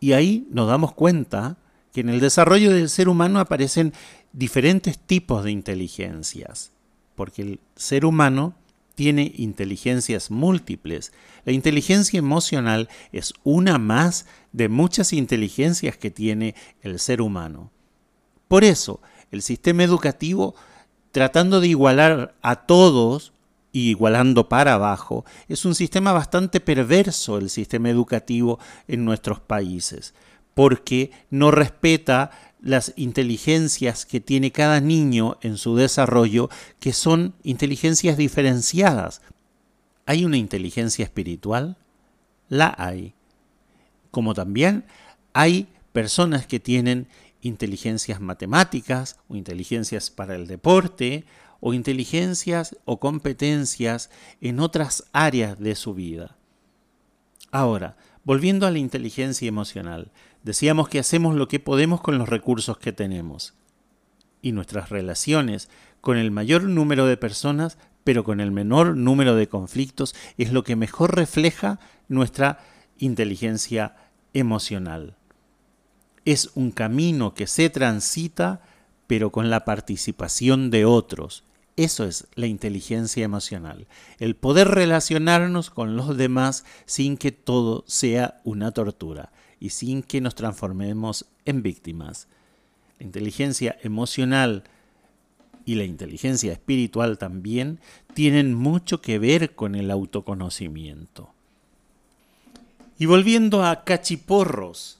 Y 0.00 0.12
ahí 0.12 0.48
nos 0.50 0.68
damos 0.68 0.92
cuenta 0.94 1.58
que 1.92 2.00
en 2.00 2.08
el 2.08 2.20
desarrollo 2.20 2.72
del 2.72 2.88
ser 2.88 3.08
humano 3.08 3.38
aparecen 3.38 3.92
diferentes 4.32 4.98
tipos 4.98 5.44
de 5.44 5.50
inteligencias, 5.50 6.72
porque 7.14 7.42
el 7.42 7.60
ser 7.76 8.04
humano 8.04 8.54
tiene 8.94 9.32
inteligencias 9.36 10.30
múltiples. 10.30 11.12
La 11.44 11.52
inteligencia 11.52 12.18
emocional 12.18 12.88
es 13.12 13.32
una 13.44 13.78
más 13.78 14.26
de 14.52 14.68
muchas 14.68 15.12
inteligencias 15.12 15.96
que 15.96 16.10
tiene 16.10 16.54
el 16.82 16.98
ser 16.98 17.22
humano. 17.22 17.70
Por 18.46 18.64
eso, 18.64 19.00
el 19.30 19.42
sistema 19.42 19.84
educativo, 19.84 20.54
tratando 21.12 21.60
de 21.60 21.68
igualar 21.68 22.34
a 22.42 22.66
todos 22.66 23.32
y 23.72 23.90
igualando 23.90 24.48
para 24.48 24.74
abajo, 24.74 25.24
es 25.48 25.64
un 25.64 25.74
sistema 25.74 26.12
bastante 26.12 26.60
perverso 26.60 27.38
el 27.38 27.50
sistema 27.50 27.88
educativo 27.88 28.58
en 28.88 29.04
nuestros 29.04 29.40
países, 29.40 30.14
porque 30.54 31.10
no 31.30 31.50
respeta 31.50 32.30
las 32.60 32.92
inteligencias 32.96 34.04
que 34.04 34.20
tiene 34.20 34.52
cada 34.52 34.80
niño 34.80 35.38
en 35.40 35.56
su 35.56 35.76
desarrollo, 35.76 36.50
que 36.78 36.92
son 36.92 37.34
inteligencias 37.42 38.16
diferenciadas. 38.16 39.22
¿Hay 40.06 40.24
una 40.24 40.36
inteligencia 40.36 41.04
espiritual? 41.04 41.76
La 42.48 42.74
hay. 42.76 43.14
Como 44.10 44.34
también 44.34 44.84
hay 45.32 45.68
personas 45.92 46.46
que 46.46 46.60
tienen 46.60 47.06
inteligencias 47.42 48.20
matemáticas 48.20 49.18
o 49.28 49.36
inteligencias 49.36 50.10
para 50.10 50.34
el 50.34 50.46
deporte 50.46 51.24
o 51.60 51.74
inteligencias 51.74 52.76
o 52.84 53.00
competencias 53.00 54.10
en 54.40 54.60
otras 54.60 55.04
áreas 55.12 55.58
de 55.58 55.74
su 55.74 55.94
vida. 55.94 56.36
Ahora, 57.50 57.96
volviendo 58.24 58.66
a 58.66 58.70
la 58.70 58.78
inteligencia 58.78 59.48
emocional, 59.48 60.10
decíamos 60.42 60.88
que 60.88 60.98
hacemos 60.98 61.34
lo 61.34 61.48
que 61.48 61.60
podemos 61.60 62.00
con 62.00 62.18
los 62.18 62.28
recursos 62.28 62.78
que 62.78 62.92
tenemos 62.92 63.54
y 64.42 64.52
nuestras 64.52 64.88
relaciones 64.88 65.68
con 66.00 66.16
el 66.16 66.30
mayor 66.30 66.62
número 66.64 67.06
de 67.06 67.18
personas, 67.18 67.76
pero 68.04 68.24
con 68.24 68.40
el 68.40 68.52
menor 68.52 68.96
número 68.96 69.34
de 69.34 69.48
conflictos, 69.48 70.14
es 70.38 70.52
lo 70.52 70.64
que 70.64 70.76
mejor 70.76 71.14
refleja 71.14 71.78
nuestra 72.08 72.58
inteligencia 72.96 73.96
emocional 74.32 75.16
es 76.32 76.50
un 76.54 76.70
camino 76.70 77.34
que 77.34 77.46
se 77.46 77.70
transita, 77.70 78.60
pero 79.06 79.30
con 79.30 79.50
la 79.50 79.64
participación 79.64 80.70
de 80.70 80.84
otros. 80.84 81.44
Eso 81.76 82.04
es 82.04 82.26
la 82.34 82.46
inteligencia 82.46 83.24
emocional, 83.24 83.86
el 84.18 84.36
poder 84.36 84.68
relacionarnos 84.68 85.70
con 85.70 85.96
los 85.96 86.16
demás 86.16 86.64
sin 86.84 87.16
que 87.16 87.32
todo 87.32 87.84
sea 87.86 88.40
una 88.44 88.72
tortura 88.72 89.32
y 89.58 89.70
sin 89.70 90.02
que 90.02 90.20
nos 90.20 90.34
transformemos 90.34 91.26
en 91.44 91.62
víctimas. 91.62 92.28
La 92.98 93.06
inteligencia 93.06 93.78
emocional 93.82 94.64
y 95.64 95.76
la 95.76 95.84
inteligencia 95.84 96.52
espiritual 96.52 97.18
también 97.18 97.80
tienen 98.14 98.54
mucho 98.54 99.00
que 99.00 99.18
ver 99.18 99.54
con 99.54 99.74
el 99.74 99.90
autoconocimiento. 99.90 101.32
Y 102.98 103.06
volviendo 103.06 103.64
a 103.64 103.84
cachiporros, 103.84 104.99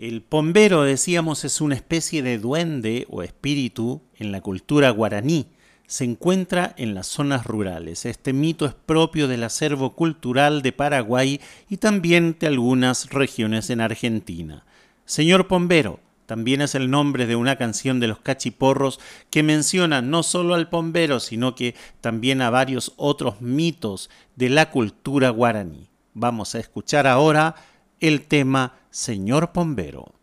el 0.00 0.22
pombero, 0.22 0.82
decíamos, 0.82 1.44
es 1.44 1.60
una 1.60 1.74
especie 1.74 2.22
de 2.22 2.38
duende 2.38 3.06
o 3.10 3.22
espíritu 3.22 4.02
en 4.16 4.32
la 4.32 4.40
cultura 4.40 4.90
guaraní. 4.90 5.48
Se 5.86 6.04
encuentra 6.04 6.74
en 6.76 6.94
las 6.94 7.06
zonas 7.06 7.46
rurales. 7.46 8.04
Este 8.04 8.32
mito 8.32 8.66
es 8.66 8.74
propio 8.74 9.26
del 9.26 9.42
acervo 9.42 9.94
cultural 9.94 10.62
de 10.62 10.72
Paraguay 10.72 11.40
y 11.68 11.78
también 11.78 12.36
de 12.38 12.46
algunas 12.46 13.10
regiones 13.10 13.70
en 13.70 13.80
Argentina. 13.80 14.64
Señor 15.04 15.48
Pombero, 15.48 16.00
también 16.26 16.60
es 16.60 16.74
el 16.74 16.90
nombre 16.90 17.26
de 17.26 17.36
una 17.36 17.56
canción 17.56 18.00
de 18.00 18.06
los 18.06 18.18
cachiporros 18.18 19.00
que 19.30 19.42
menciona 19.42 20.02
no 20.02 20.22
solo 20.22 20.54
al 20.54 20.68
pombero, 20.68 21.20
sino 21.20 21.54
que 21.54 21.74
también 22.02 22.42
a 22.42 22.50
varios 22.50 22.92
otros 22.96 23.40
mitos 23.40 24.10
de 24.36 24.50
la 24.50 24.70
cultura 24.70 25.30
guaraní. 25.30 25.88
Vamos 26.12 26.54
a 26.54 26.58
escuchar 26.58 27.06
ahora 27.06 27.54
el 28.00 28.26
tema 28.26 28.74
Señor 28.90 29.52
Pombero. 29.52 30.18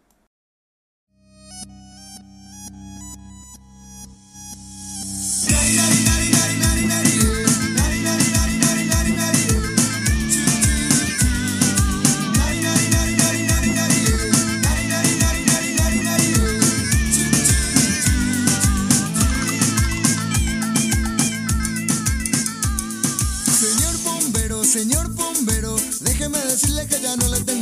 Señor 24.76 25.08
bombero, 25.14 25.78
déjeme 26.02 26.38
decirle 26.40 26.86
que 26.86 27.00
ya 27.00 27.16
no 27.16 27.30
le 27.30 27.40
tengo 27.46 27.55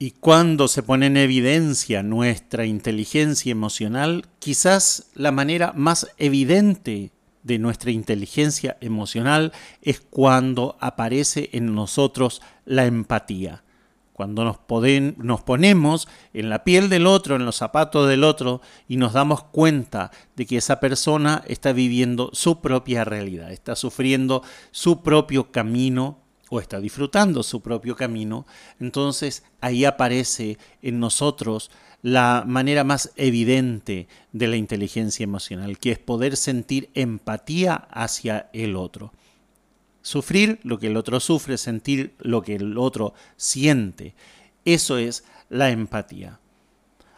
Y 0.00 0.12
cuando 0.12 0.68
se 0.68 0.84
pone 0.84 1.06
en 1.06 1.16
evidencia 1.16 2.04
nuestra 2.04 2.66
inteligencia 2.66 3.50
emocional, 3.50 4.26
quizás 4.38 5.10
la 5.14 5.32
manera 5.32 5.72
más 5.74 6.06
evidente 6.18 7.10
de 7.42 7.58
nuestra 7.58 7.90
inteligencia 7.90 8.76
emocional 8.80 9.52
es 9.82 10.00
cuando 10.00 10.76
aparece 10.80 11.50
en 11.52 11.74
nosotros 11.74 12.42
la 12.64 12.86
empatía. 12.86 13.64
Cuando 14.12 14.44
nos, 14.44 15.40
ponemos 15.40 16.08
en 16.32 16.48
la 16.48 16.62
piel 16.62 16.88
del 16.88 17.06
otro, 17.06 17.34
en 17.34 17.44
los 17.44 17.56
zapatos 17.56 18.08
del 18.08 18.22
otro, 18.22 18.60
y 18.86 18.98
nos 18.98 19.12
damos 19.12 19.44
cuenta 19.44 20.12
de 20.36 20.46
que 20.46 20.58
esa 20.58 20.78
persona 20.78 21.42
está 21.46 21.72
viviendo 21.72 22.30
su 22.32 22.60
propia 22.60 23.04
realidad, 23.04 23.50
está 23.50 23.74
sufriendo 23.74 24.42
su 24.70 25.02
propio 25.02 25.50
camino 25.50 26.18
o 26.50 26.60
está 26.60 26.80
disfrutando 26.80 27.42
su 27.42 27.60
propio 27.60 27.96
camino, 27.96 28.46
entonces 28.80 29.44
ahí 29.60 29.84
aparece 29.84 30.58
en 30.82 31.00
nosotros 31.00 31.70
la 32.02 32.44
manera 32.46 32.84
más 32.84 33.12
evidente 33.16 34.08
de 34.32 34.46
la 34.46 34.56
inteligencia 34.56 35.24
emocional, 35.24 35.78
que 35.78 35.92
es 35.92 35.98
poder 35.98 36.36
sentir 36.36 36.90
empatía 36.94 37.74
hacia 37.90 38.48
el 38.52 38.76
otro. 38.76 39.12
Sufrir 40.02 40.60
lo 40.62 40.78
que 40.78 40.86
el 40.86 40.96
otro 40.96 41.20
sufre, 41.20 41.58
sentir 41.58 42.14
lo 42.18 42.42
que 42.42 42.54
el 42.54 42.78
otro 42.78 43.14
siente. 43.36 44.14
Eso 44.64 44.96
es 44.96 45.24
la 45.48 45.70
empatía. 45.70 46.38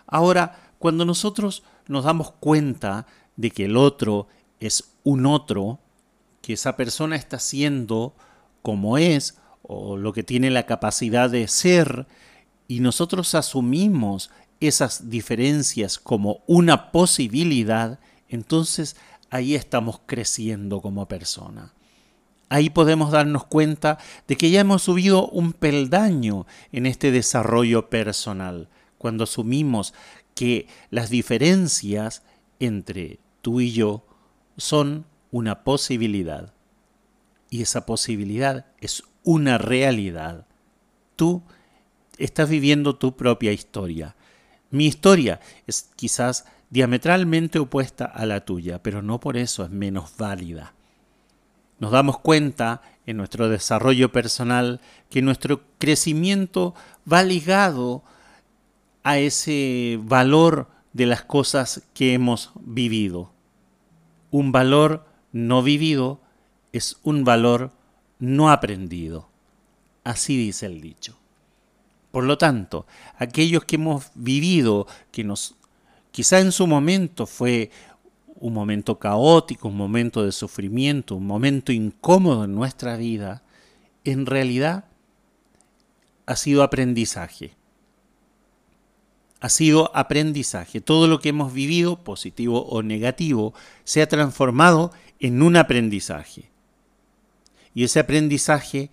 Ahora, 0.06 0.72
cuando 0.78 1.04
nosotros 1.04 1.62
nos 1.86 2.04
damos 2.04 2.32
cuenta 2.32 3.06
de 3.36 3.50
que 3.50 3.66
el 3.66 3.76
otro 3.76 4.28
es 4.60 4.92
un 5.04 5.26
otro, 5.26 5.78
que 6.42 6.54
esa 6.54 6.76
persona 6.76 7.16
está 7.16 7.38
siendo 7.38 8.14
como 8.62 8.98
es 8.98 9.38
o 9.62 9.96
lo 9.96 10.12
que 10.12 10.22
tiene 10.22 10.50
la 10.50 10.66
capacidad 10.66 11.30
de 11.30 11.46
ser, 11.48 12.06
y 12.66 12.80
nosotros 12.80 13.34
asumimos 13.34 14.30
esas 14.60 15.10
diferencias 15.10 15.98
como 15.98 16.42
una 16.46 16.92
posibilidad, 16.92 17.98
entonces 18.28 18.96
ahí 19.30 19.54
estamos 19.54 20.00
creciendo 20.06 20.80
como 20.80 21.08
persona. 21.08 21.72
Ahí 22.48 22.68
podemos 22.68 23.12
darnos 23.12 23.44
cuenta 23.44 23.98
de 24.26 24.36
que 24.36 24.50
ya 24.50 24.60
hemos 24.60 24.82
subido 24.82 25.28
un 25.28 25.52
peldaño 25.52 26.46
en 26.72 26.86
este 26.86 27.12
desarrollo 27.12 27.88
personal, 27.90 28.68
cuando 28.98 29.24
asumimos 29.24 29.94
que 30.34 30.66
las 30.90 31.10
diferencias 31.10 32.22
entre 32.58 33.20
tú 33.40 33.60
y 33.60 33.72
yo 33.72 34.04
son 34.56 35.06
una 35.30 35.64
posibilidad. 35.64 36.52
Y 37.50 37.62
esa 37.62 37.84
posibilidad 37.84 38.66
es 38.80 39.02
una 39.24 39.58
realidad. 39.58 40.46
Tú 41.16 41.42
estás 42.16 42.48
viviendo 42.48 42.96
tu 42.96 43.16
propia 43.16 43.52
historia. 43.52 44.14
Mi 44.70 44.86
historia 44.86 45.40
es 45.66 45.90
quizás 45.96 46.46
diametralmente 46.70 47.58
opuesta 47.58 48.04
a 48.04 48.24
la 48.24 48.44
tuya, 48.44 48.82
pero 48.82 49.02
no 49.02 49.18
por 49.18 49.36
eso 49.36 49.64
es 49.64 49.70
menos 49.70 50.16
válida. 50.16 50.74
Nos 51.80 51.90
damos 51.90 52.18
cuenta 52.18 52.82
en 53.06 53.16
nuestro 53.16 53.48
desarrollo 53.48 54.12
personal 54.12 54.80
que 55.08 55.22
nuestro 55.22 55.62
crecimiento 55.78 56.74
va 57.10 57.22
ligado 57.24 58.04
a 59.02 59.18
ese 59.18 59.98
valor 60.02 60.68
de 60.92 61.06
las 61.06 61.22
cosas 61.22 61.82
que 61.94 62.12
hemos 62.14 62.52
vivido. 62.60 63.32
Un 64.30 64.52
valor 64.52 65.06
no 65.32 65.62
vivido 65.62 66.20
es 66.72 66.98
un 67.02 67.24
valor 67.24 67.72
no 68.18 68.50
aprendido. 68.50 69.28
Así 70.04 70.36
dice 70.36 70.66
el 70.66 70.80
dicho. 70.80 71.16
Por 72.10 72.24
lo 72.24 72.38
tanto, 72.38 72.86
aquellos 73.18 73.64
que 73.64 73.76
hemos 73.76 74.10
vivido, 74.14 74.86
que 75.12 75.24
nos 75.24 75.54
quizá 76.10 76.40
en 76.40 76.52
su 76.52 76.66
momento 76.66 77.26
fue 77.26 77.70
un 78.36 78.54
momento 78.54 78.98
caótico, 78.98 79.68
un 79.68 79.76
momento 79.76 80.24
de 80.24 80.32
sufrimiento, 80.32 81.14
un 81.14 81.26
momento 81.26 81.72
incómodo 81.72 82.44
en 82.44 82.54
nuestra 82.54 82.96
vida, 82.96 83.42
en 84.04 84.26
realidad 84.26 84.86
ha 86.26 86.36
sido 86.36 86.62
aprendizaje. 86.62 87.52
Ha 89.40 89.48
sido 89.48 89.94
aprendizaje. 89.96 90.80
Todo 90.80 91.06
lo 91.06 91.20
que 91.20 91.30
hemos 91.30 91.52
vivido, 91.52 92.02
positivo 92.02 92.66
o 92.66 92.82
negativo, 92.82 93.54
se 93.84 94.02
ha 94.02 94.08
transformado 94.08 94.92
en 95.18 95.42
un 95.42 95.56
aprendizaje. 95.56 96.49
Y 97.74 97.84
ese 97.84 98.00
aprendizaje 98.00 98.90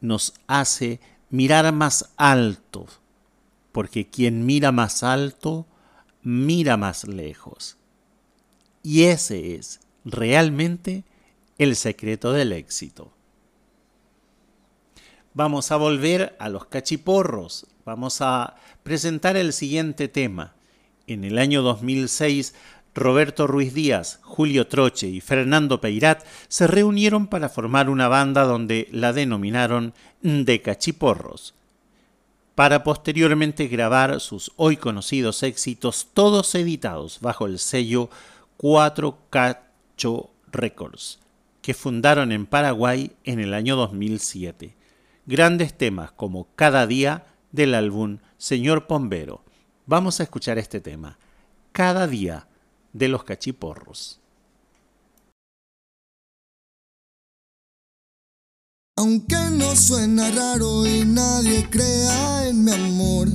nos 0.00 0.34
hace 0.46 1.00
mirar 1.30 1.72
más 1.72 2.10
alto, 2.16 2.86
porque 3.72 4.08
quien 4.08 4.46
mira 4.46 4.72
más 4.72 5.02
alto, 5.02 5.66
mira 6.22 6.76
más 6.76 7.04
lejos. 7.04 7.76
Y 8.82 9.04
ese 9.04 9.54
es 9.54 9.80
realmente 10.04 11.04
el 11.58 11.76
secreto 11.76 12.32
del 12.32 12.52
éxito. 12.52 13.12
Vamos 15.34 15.72
a 15.72 15.76
volver 15.76 16.36
a 16.38 16.48
los 16.48 16.66
cachiporros. 16.66 17.66
Vamos 17.84 18.20
a 18.20 18.56
presentar 18.82 19.36
el 19.36 19.52
siguiente 19.52 20.08
tema. 20.08 20.54
En 21.06 21.24
el 21.24 21.38
año 21.38 21.62
2006, 21.62 22.54
Roberto 22.94 23.46
Ruiz 23.46 23.72
Díaz, 23.72 24.18
Julio 24.22 24.66
Troche 24.66 25.06
y 25.06 25.22
Fernando 25.22 25.80
Peirat 25.80 26.24
se 26.48 26.66
reunieron 26.66 27.26
para 27.26 27.48
formar 27.48 27.88
una 27.88 28.08
banda 28.08 28.44
donde 28.44 28.88
la 28.92 29.14
denominaron 29.14 29.94
De 30.20 30.60
Cachiporros, 30.60 31.54
para 32.54 32.84
posteriormente 32.84 33.66
grabar 33.68 34.20
sus 34.20 34.52
hoy 34.56 34.76
conocidos 34.76 35.42
éxitos, 35.42 36.08
todos 36.12 36.54
editados 36.54 37.18
bajo 37.22 37.46
el 37.46 37.58
sello 37.58 38.10
4 38.58 39.16
Cacho 39.30 40.30
Records, 40.50 41.18
que 41.62 41.72
fundaron 41.72 42.30
en 42.30 42.44
Paraguay 42.44 43.12
en 43.24 43.40
el 43.40 43.54
año 43.54 43.74
2007. 43.74 44.76
Grandes 45.24 45.72
temas 45.72 46.12
como 46.12 46.48
Cada 46.56 46.86
día 46.86 47.24
del 47.52 47.74
álbum 47.74 48.18
Señor 48.36 48.86
Pombero. 48.86 49.42
Vamos 49.86 50.20
a 50.20 50.24
escuchar 50.24 50.58
este 50.58 50.80
tema, 50.80 51.18
Cada 51.72 52.06
día 52.06 52.48
de 52.92 53.08
los 53.08 53.24
cachiporros. 53.24 54.18
Aunque 58.96 59.36
no 59.50 59.74
suena 59.74 60.30
raro 60.30 60.86
y 60.86 61.04
nadie 61.04 61.68
crea 61.70 62.46
en 62.46 62.62
mi 62.62 62.72
amor, 62.72 63.28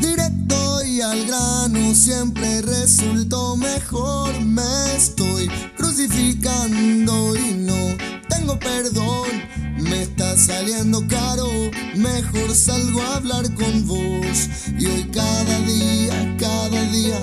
directo 0.00 0.84
y 0.84 1.00
al 1.00 1.26
grano 1.26 1.94
siempre 1.94 2.60
resultó 2.62 3.56
mejor. 3.56 4.38
Me 4.40 4.96
estoy 4.96 5.48
crucificando 5.76 7.36
y 7.36 7.54
no 7.54 7.96
tengo 8.28 8.58
perdón. 8.58 9.30
Me 9.78 10.02
está 10.02 10.36
saliendo 10.36 11.06
caro, 11.08 11.48
mejor 11.96 12.54
salgo 12.54 13.00
a 13.02 13.16
hablar 13.16 13.44
con 13.54 13.86
vos. 13.86 14.48
Y 14.78 14.86
hoy 14.86 15.10
cada 15.12 15.58
día, 15.60 16.36
cada 16.38 16.82
día, 16.90 17.18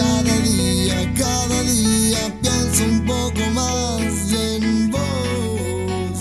cada 0.00 0.32
día, 0.42 1.14
cada 1.14 1.62
día 1.62 2.40
pienso 2.40 2.84
un 2.84 3.04
poco 3.04 3.42
más 3.52 4.32
en 4.32 4.90
vos. 4.90 6.18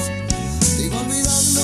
Te 0.75 0.85
iba 0.85 0.99
olvidando 0.99 1.61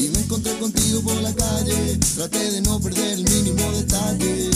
y 0.00 0.08
me 0.08 0.18
encontré 0.20 0.58
contigo 0.58 1.02
por 1.02 1.16
la 1.20 1.34
calle. 1.34 1.98
Traté 2.14 2.50
de 2.52 2.60
no 2.62 2.80
perder 2.80 3.18
el 3.18 3.24
mínimo 3.24 3.70
detalle. 3.72 4.50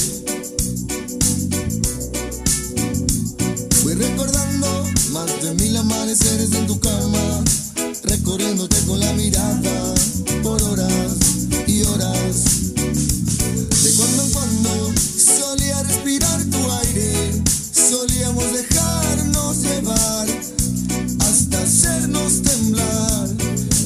Fui 3.83 3.95
recordando 3.95 4.69
más 5.13 5.43
de 5.43 5.55
mil 5.55 5.77
amaneceres 5.77 6.53
en 6.53 6.67
tu 6.67 6.81
cama, 6.81 7.45
recorriéndote 8.05 8.79
con 8.87 8.99
la 9.01 9.13
mirada 9.13 9.95
por 10.43 10.63
horas 10.63 11.17
y 11.67 11.83
horas. 11.83 12.48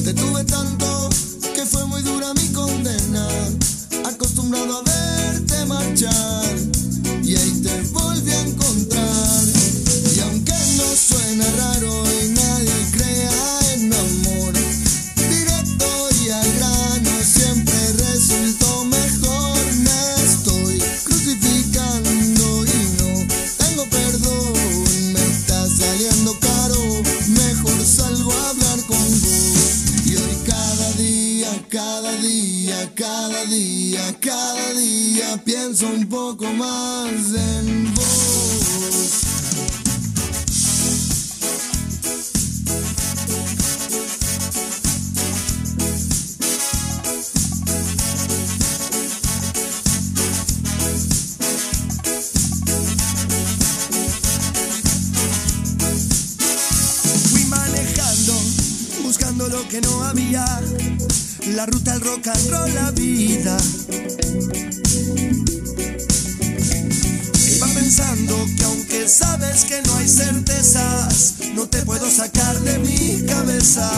Te 0.03 0.13
tuve 0.13 0.43
tanto 0.45 1.09
que 1.53 1.65
fue 1.65 1.85
muy 1.85 2.01
dura 2.01 2.33
mi 2.33 2.47
condena, 2.53 3.27
acostumbrado 4.05 4.77
a 4.77 4.81
verte 4.83 5.65
marchar. 5.65 6.55
Y 7.21 7.35
ahí 7.35 7.61
te 7.61 7.81
volví 7.91 8.31
a 8.31 8.41
encontrar. 8.41 9.43
Y 10.15 10.19
aunque 10.21 10.53
no 10.77 10.85
suena 10.95 11.45
raro 11.57 11.72
cada 34.19 34.73
día 34.73 35.41
pienso 35.43 35.87
un 35.87 36.07
poco 36.07 36.45
más 36.53 37.11
en 37.11 37.93
vos. 37.93 39.23
Fui 57.31 57.45
manejando, 57.45 58.33
buscando 59.03 59.47
lo 59.47 59.67
que 59.67 59.81
no 59.81 60.03
había. 60.03 60.45
La 61.55 61.65
ruta, 61.65 61.93
el 61.93 62.01
rock 62.01 62.27
and 62.27 62.49
roll, 62.49 62.73
la 62.73 62.91
vida. 62.91 63.57
Sabes 69.13 69.65
que 69.65 69.79
no 69.83 69.95
hay 69.97 70.07
certezas, 70.07 71.35
no 71.53 71.67
te 71.69 71.83
puedo 71.83 72.09
sacar 72.09 72.59
de 72.61 72.79
mi 72.79 73.23
cabeza. 73.27 73.89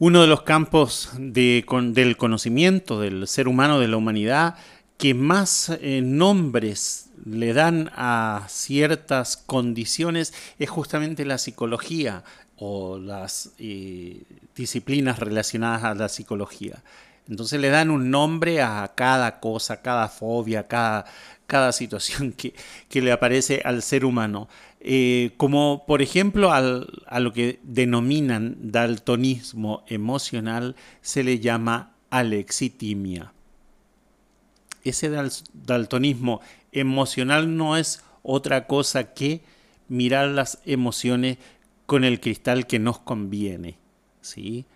Uno 0.00 0.22
de 0.22 0.26
los 0.26 0.42
campos 0.42 1.10
del 1.16 2.16
conocimiento 2.16 3.00
del 3.00 3.28
ser 3.28 3.46
humano, 3.46 3.78
de 3.78 3.86
la 3.86 3.96
humanidad, 3.96 4.56
que 4.98 5.14
más 5.14 5.70
eh, 5.80 6.00
nombres 6.02 7.10
le 7.24 7.52
dan 7.52 7.92
a 7.94 8.44
ciertas 8.48 9.36
condiciones 9.36 10.34
es 10.58 10.68
justamente 10.68 11.24
la 11.24 11.38
psicología 11.38 12.24
o 12.56 12.98
las 12.98 13.52
eh, 13.58 14.24
disciplinas 14.56 15.20
relacionadas 15.20 15.84
a 15.84 15.94
la 15.94 16.08
psicología. 16.08 16.82
Entonces 17.28 17.60
le 17.60 17.68
dan 17.68 17.90
un 17.90 18.10
nombre 18.10 18.62
a 18.62 18.92
cada 18.96 19.38
cosa, 19.38 19.80
cada 19.80 20.08
fobia, 20.08 20.66
cada, 20.66 21.04
cada 21.46 21.70
situación 21.70 22.32
que, 22.32 22.52
que 22.88 23.00
le 23.00 23.12
aparece 23.12 23.62
al 23.64 23.80
ser 23.80 24.04
humano. 24.04 24.48
Eh, 24.86 25.32
como 25.38 25.84
por 25.86 26.02
ejemplo 26.02 26.52
al- 26.52 26.86
a 27.06 27.18
lo 27.18 27.32
que 27.32 27.58
denominan 27.62 28.56
daltonismo 28.70 29.82
emocional 29.88 30.76
se 31.00 31.24
le 31.24 31.38
llama 31.40 31.94
alexitimia. 32.10 33.32
Ese 34.84 35.08
dal- 35.08 35.32
daltonismo 35.54 36.42
emocional 36.70 37.56
no 37.56 37.78
es 37.78 38.04
otra 38.22 38.66
cosa 38.66 39.14
que 39.14 39.40
mirar 39.88 40.28
las 40.28 40.60
emociones 40.66 41.38
con 41.86 42.04
el 42.04 42.20
cristal 42.20 42.66
que 42.66 42.78
nos 42.78 42.98
conviene, 42.98 43.78
¿sí? 44.20 44.66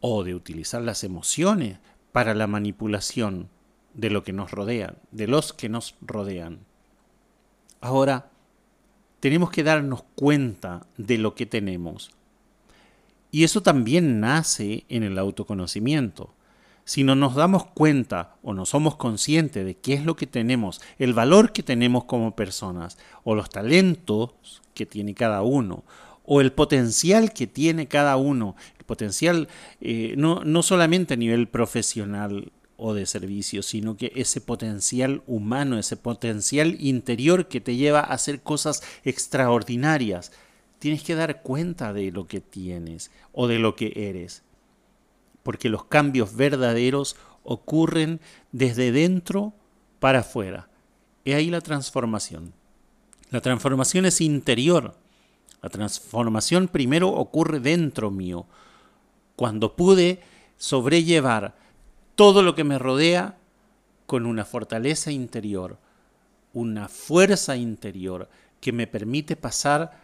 O 0.00 0.24
de 0.24 0.34
utilizar 0.34 0.82
las 0.82 1.04
emociones 1.04 1.78
para 2.10 2.34
la 2.34 2.48
manipulación 2.48 3.48
de 3.94 4.10
lo 4.10 4.24
que 4.24 4.32
nos 4.32 4.50
rodea, 4.50 4.94
de 5.12 5.28
los 5.28 5.52
que 5.52 5.68
nos 5.68 5.94
rodean. 6.00 6.58
Ahora, 7.80 8.30
tenemos 9.20 9.50
que 9.50 9.62
darnos 9.62 10.02
cuenta 10.14 10.86
de 10.96 11.18
lo 11.18 11.34
que 11.34 11.46
tenemos. 11.46 12.10
Y 13.30 13.44
eso 13.44 13.62
también 13.62 14.20
nace 14.20 14.84
en 14.88 15.02
el 15.02 15.18
autoconocimiento. 15.18 16.32
Si 16.84 17.02
no 17.02 17.16
nos 17.16 17.34
damos 17.34 17.66
cuenta 17.66 18.36
o 18.42 18.54
no 18.54 18.64
somos 18.64 18.96
conscientes 18.96 19.64
de 19.64 19.76
qué 19.76 19.94
es 19.94 20.04
lo 20.04 20.14
que 20.14 20.26
tenemos, 20.26 20.80
el 20.98 21.14
valor 21.14 21.52
que 21.52 21.64
tenemos 21.64 22.04
como 22.04 22.36
personas, 22.36 22.96
o 23.24 23.34
los 23.34 23.50
talentos 23.50 24.62
que 24.72 24.86
tiene 24.86 25.14
cada 25.14 25.42
uno, 25.42 25.84
o 26.24 26.40
el 26.40 26.52
potencial 26.52 27.32
que 27.32 27.46
tiene 27.46 27.88
cada 27.88 28.16
uno, 28.16 28.54
el 28.78 28.84
potencial 28.84 29.48
eh, 29.80 30.14
no, 30.16 30.44
no 30.44 30.62
solamente 30.62 31.14
a 31.14 31.16
nivel 31.16 31.48
profesional 31.48 32.52
o 32.76 32.94
de 32.94 33.06
servicio, 33.06 33.62
sino 33.62 33.96
que 33.96 34.12
ese 34.14 34.40
potencial 34.40 35.22
humano, 35.26 35.78
ese 35.78 35.96
potencial 35.96 36.76
interior 36.78 37.48
que 37.48 37.60
te 37.60 37.76
lleva 37.76 38.00
a 38.00 38.12
hacer 38.12 38.42
cosas 38.42 38.82
extraordinarias, 39.04 40.32
tienes 40.78 41.02
que 41.02 41.14
dar 41.14 41.42
cuenta 41.42 41.92
de 41.92 42.10
lo 42.10 42.26
que 42.26 42.40
tienes 42.40 43.10
o 43.32 43.46
de 43.46 43.58
lo 43.58 43.76
que 43.76 43.92
eres 43.94 44.42
porque 45.46 45.68
los 45.68 45.84
cambios 45.84 46.34
verdaderos 46.34 47.14
ocurren 47.44 48.20
desde 48.50 48.90
dentro 48.90 49.52
para 50.00 50.18
afuera. 50.18 50.68
Y 51.24 51.34
ahí 51.34 51.50
la 51.50 51.60
transformación. 51.60 52.52
La 53.30 53.40
transformación 53.40 54.06
es 54.06 54.20
interior. 54.20 54.96
La 55.62 55.68
transformación 55.68 56.66
primero 56.66 57.10
ocurre 57.10 57.60
dentro 57.60 58.10
mío. 58.10 58.46
Cuando 59.36 59.76
pude 59.76 60.20
sobrellevar 60.56 61.54
todo 62.16 62.42
lo 62.42 62.54
que 62.54 62.64
me 62.64 62.78
rodea 62.78 63.38
con 64.06 64.26
una 64.26 64.44
fortaleza 64.44 65.12
interior, 65.12 65.78
una 66.52 66.88
fuerza 66.88 67.56
interior 67.56 68.28
que 68.60 68.72
me 68.72 68.86
permite 68.86 69.36
pasar 69.36 70.00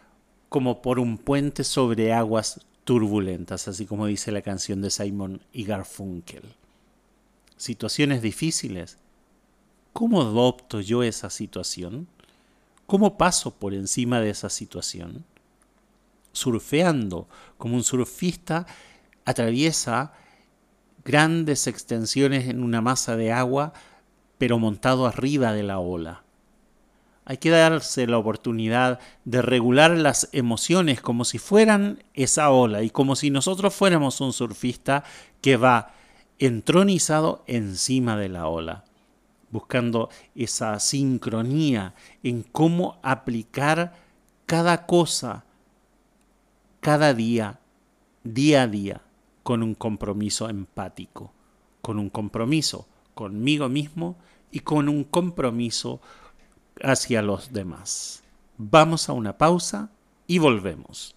como 0.47 0.81
por 0.81 0.99
un 0.99 1.17
puente 1.17 1.63
sobre 1.63 2.13
aguas 2.13 2.61
turbulentas, 2.83 3.67
así 3.67 3.85
como 3.87 4.05
dice 4.05 4.31
la 4.31 4.43
canción 4.43 4.81
de 4.81 4.91
Simon 4.91 5.41
y 5.51 5.63
Garfunkel. 5.63 6.43
Situaciones 7.57 8.21
difíciles. 8.21 8.97
¿Cómo 9.93 10.21
adopto 10.21 10.81
yo 10.81 11.01
esa 11.01 11.29
situación? 11.29 12.07
¿Cómo 12.85 13.17
paso 13.17 13.55
por 13.55 13.73
encima 13.73 14.19
de 14.19 14.29
esa 14.29 14.49
situación? 14.49 15.23
Surfeando, 16.31 17.27
como 17.57 17.75
un 17.75 17.83
surfista 17.83 18.67
atraviesa 19.25 20.13
grandes 21.05 21.67
extensiones 21.67 22.47
en 22.47 22.63
una 22.63 22.81
masa 22.81 23.15
de 23.15 23.31
agua, 23.31 23.73
pero 24.37 24.59
montado 24.59 25.05
arriba 25.05 25.53
de 25.53 25.63
la 25.63 25.79
ola. 25.79 26.23
Hay 27.25 27.37
que 27.37 27.49
darse 27.49 28.05
la 28.07 28.17
oportunidad 28.17 28.99
de 29.23 29.41
regular 29.41 29.91
las 29.91 30.27
emociones 30.33 30.99
como 30.99 31.23
si 31.23 31.37
fueran 31.37 32.03
esa 32.13 32.49
ola 32.49 32.83
y 32.83 32.89
como 32.89 33.15
si 33.15 33.29
nosotros 33.29 33.73
fuéramos 33.73 34.19
un 34.19 34.33
surfista 34.33 35.05
que 35.41 35.55
va 35.55 35.93
entronizado 36.39 37.43
encima 37.47 38.17
de 38.17 38.27
la 38.27 38.47
ola, 38.47 38.83
buscando 39.51 40.09
esa 40.35 40.79
sincronía 40.81 41.93
en 42.23 42.43
cómo 42.43 42.99
aplicar 43.03 43.93
cada 44.45 44.85
cosa, 44.85 45.45
cada 46.81 47.13
día, 47.13 47.59
día 48.25 48.63
a 48.63 48.67
día, 48.67 49.01
con 49.43 49.61
un 49.61 49.75
compromiso 49.75 50.49
empático, 50.49 51.31
con 51.81 51.99
un 51.99 52.09
compromiso 52.09 52.87
conmigo 53.13 53.69
mismo 53.69 54.15
y 54.51 54.61
con 54.61 54.89
un 54.89 55.03
compromiso 55.03 56.01
hacia 56.81 57.21
los 57.21 57.53
demás. 57.53 58.23
Vamos 58.57 59.09
a 59.09 59.13
una 59.13 59.37
pausa 59.37 59.91
y 60.27 60.39
volvemos. 60.39 61.15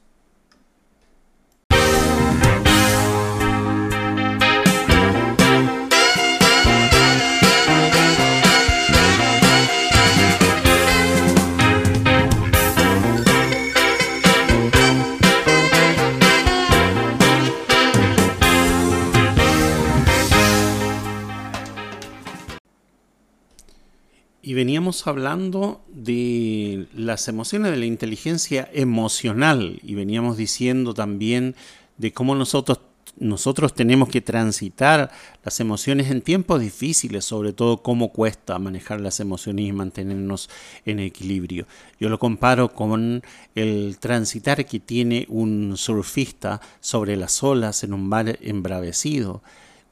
Y 24.47 24.55
veníamos 24.55 25.09
hablando 25.09 25.81
de 25.93 26.87
las 26.95 27.27
emociones, 27.27 27.73
de 27.73 27.79
la 27.79 27.87
inteligencia 27.87 28.71
emocional, 28.73 29.81
y 29.83 29.97
veníamos 29.97 30.37
diciendo 30.37 30.95
también 30.95 31.57
de 31.99 32.13
cómo 32.13 32.37
nosotros, 32.37 32.79
nosotros 33.19 33.75
tenemos 33.75 34.09
que 34.09 34.21
transitar 34.21 35.11
las 35.43 35.59
emociones 35.59 36.13
en 36.13 36.23
tiempos 36.23 36.61
difíciles, 36.61 37.25
sobre 37.25 37.53
todo 37.55 37.83
cómo 37.83 38.13
cuesta 38.13 38.57
manejar 38.61 39.01
las 39.01 39.19
emociones 39.19 39.67
y 39.67 39.73
mantenernos 39.73 40.49
en 40.85 41.01
equilibrio. 41.01 41.67
Yo 41.99 42.09
lo 42.09 42.21
comparo 42.21 42.73
con 42.73 43.25
el 43.57 43.99
transitar 43.99 44.65
que 44.65 44.79
tiene 44.79 45.27
un 45.29 45.77
surfista 45.77 46.61
sobre 46.79 47.17
las 47.17 47.43
olas 47.43 47.83
en 47.83 47.93
un 47.93 48.09
mar 48.09 48.39
embravecido 48.43 49.43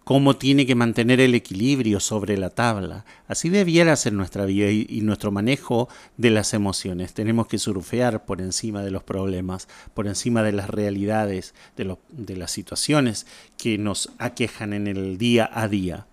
cómo 0.05 0.36
tiene 0.36 0.66
que 0.66 0.74
mantener 0.74 1.18
el 1.20 1.34
equilibrio 1.34 1.98
sobre 1.98 2.36
la 2.36 2.50
tabla. 2.50 3.07
Así 3.26 3.48
debiera 3.48 3.96
ser 3.96 4.12
nuestra 4.12 4.44
vida 4.44 4.70
y, 4.70 5.00
nuestro 5.00 5.32
manejo 5.32 5.88
de 6.18 6.30
las 6.30 6.52
emociones. 6.52 7.14
Tenemos 7.14 7.46
que 7.46 7.59
surfear 7.59 8.26
por 8.26 8.42
encima 8.42 8.82
de 8.82 8.90
los 8.90 9.02
problemas, 9.02 9.66
por 9.94 10.07
encima 10.07 10.42
de 10.42 10.52
las 10.52 10.68
realidades, 10.68 11.55
de, 11.76 12.36
las 12.36 12.50
situaciones 12.50 13.26
que 13.57 13.78
nos 13.78 14.11
aquejan 14.18 14.74
en 14.74 14.86
el 14.86 15.16
día 15.16 15.50
a 15.52 15.68
día. 15.68 16.07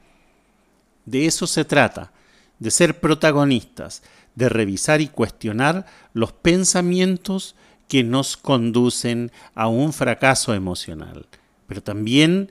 De 1.06 1.26
eso 1.26 1.46
se 1.46 1.66
trata, 1.66 2.14
de 2.60 2.72
ser 2.72 3.00
protagonistas, 3.02 4.04
de 4.36 4.48
revisar 4.48 5.02
y 5.02 5.08
cuestionar 5.08 5.86
los 6.14 6.32
pensamientos 6.32 7.56
que 7.90 8.06
nos 8.06 8.38
conducen 8.38 9.34
a 9.54 9.68
un 9.68 9.92
fracaso 9.92 10.54
emocional, 10.54 11.26
pero 11.68 11.84
también 11.84 12.50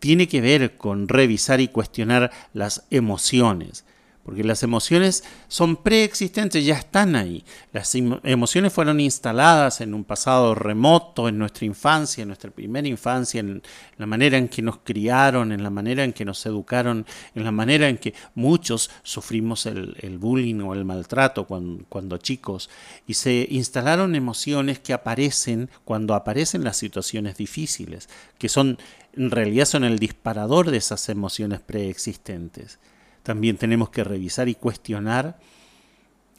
tiene 0.00 0.26
que 0.26 0.40
ver 0.40 0.76
con 0.76 1.08
revisar 1.08 1.60
y 1.60 1.68
cuestionar 1.68 2.30
las 2.52 2.84
emociones, 2.90 3.84
porque 4.24 4.44
las 4.44 4.62
emociones 4.62 5.24
son 5.48 5.76
preexistentes, 5.76 6.64
ya 6.64 6.74
están 6.74 7.16
ahí. 7.16 7.44
Las 7.72 7.94
emociones 7.94 8.72
fueron 8.72 9.00
instaladas 9.00 9.80
en 9.80 9.94
un 9.94 10.04
pasado 10.04 10.54
remoto, 10.54 11.28
en 11.28 11.38
nuestra 11.38 11.66
infancia, 11.66 12.22
en 12.22 12.28
nuestra 12.28 12.50
primera 12.50 12.86
infancia, 12.86 13.40
en 13.40 13.62
la 13.96 14.06
manera 14.06 14.36
en 14.36 14.48
que 14.48 14.62
nos 14.62 14.78
criaron, 14.78 15.52
en 15.52 15.62
la 15.62 15.70
manera 15.70 16.04
en 16.04 16.12
que 16.12 16.24
nos 16.24 16.44
educaron, 16.46 17.06
en 17.34 17.44
la 17.44 17.50
manera 17.50 17.88
en 17.88 17.98
que 17.98 18.14
muchos 18.34 18.90
sufrimos 19.02 19.66
el, 19.66 20.18
bullying 20.18 20.60
o 20.60 20.74
el 20.74 20.84
maltrato 20.84 21.46
cuando, 21.46 21.84
cuando 21.88 22.18
chicos. 22.18 22.70
Y 23.06 23.14
se 23.14 23.48
instalaron 23.50 24.14
emociones 24.14 24.78
que 24.78 24.92
aparecen 24.92 25.70
cuando 25.84 26.14
aparecen 26.14 26.62
las 26.62 26.76
situaciones 26.76 27.36
difíciles, 27.36 28.08
que 28.38 28.48
son 28.48 28.78
en 29.14 29.30
realidad 29.30 29.64
son 29.64 29.84
el 29.84 29.98
disparador 29.98 30.70
de 30.70 30.78
esas 30.78 31.08
emociones 31.08 31.60
preexistentes. 31.60 32.78
También 33.22 33.56
tenemos 33.56 33.90
que 33.90 34.04
revisar 34.04 34.48
y 34.48 34.54
cuestionar 34.54 35.38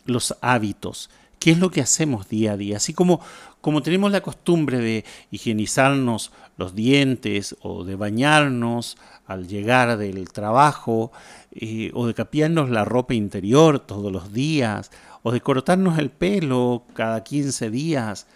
los 0.06 0.36
hábitos. 0.42 1.10
¿Qué 1.40 1.52
es 1.52 1.58
lo 1.58 1.72
que 1.72 1.82
hacemos 1.82 2.30
día 2.30 2.54
a 2.54 2.58
día? 2.58 2.78
Así 2.78 2.94
como, 2.94 3.20
como 3.62 3.82
tenemos 3.82 4.12
la 4.12 4.22
costumbre 4.22 4.78
de 4.78 5.06
higienizarnos 5.32 6.32
los 6.58 6.76
dientes 6.76 7.56
o 7.62 7.84
de 7.84 7.96
bañarnos 7.96 8.98
al 9.26 9.48
llegar 9.48 9.98
del 9.98 10.30
trabajo 10.32 11.12
eh, 11.52 11.90
o 11.96 12.06
de 12.06 12.14
capiarnos 12.14 12.70
la 12.70 12.86
ropa 12.86 13.16
interior 13.16 13.80
todos 13.80 14.12
los 14.12 14.34
días 14.34 14.92
o 15.24 15.32
de 15.32 15.42
cortarnos 15.42 15.98
el 15.98 16.12
pelo 16.12 16.84
cada 16.94 17.24
15 17.24 17.72
días. 17.72 18.28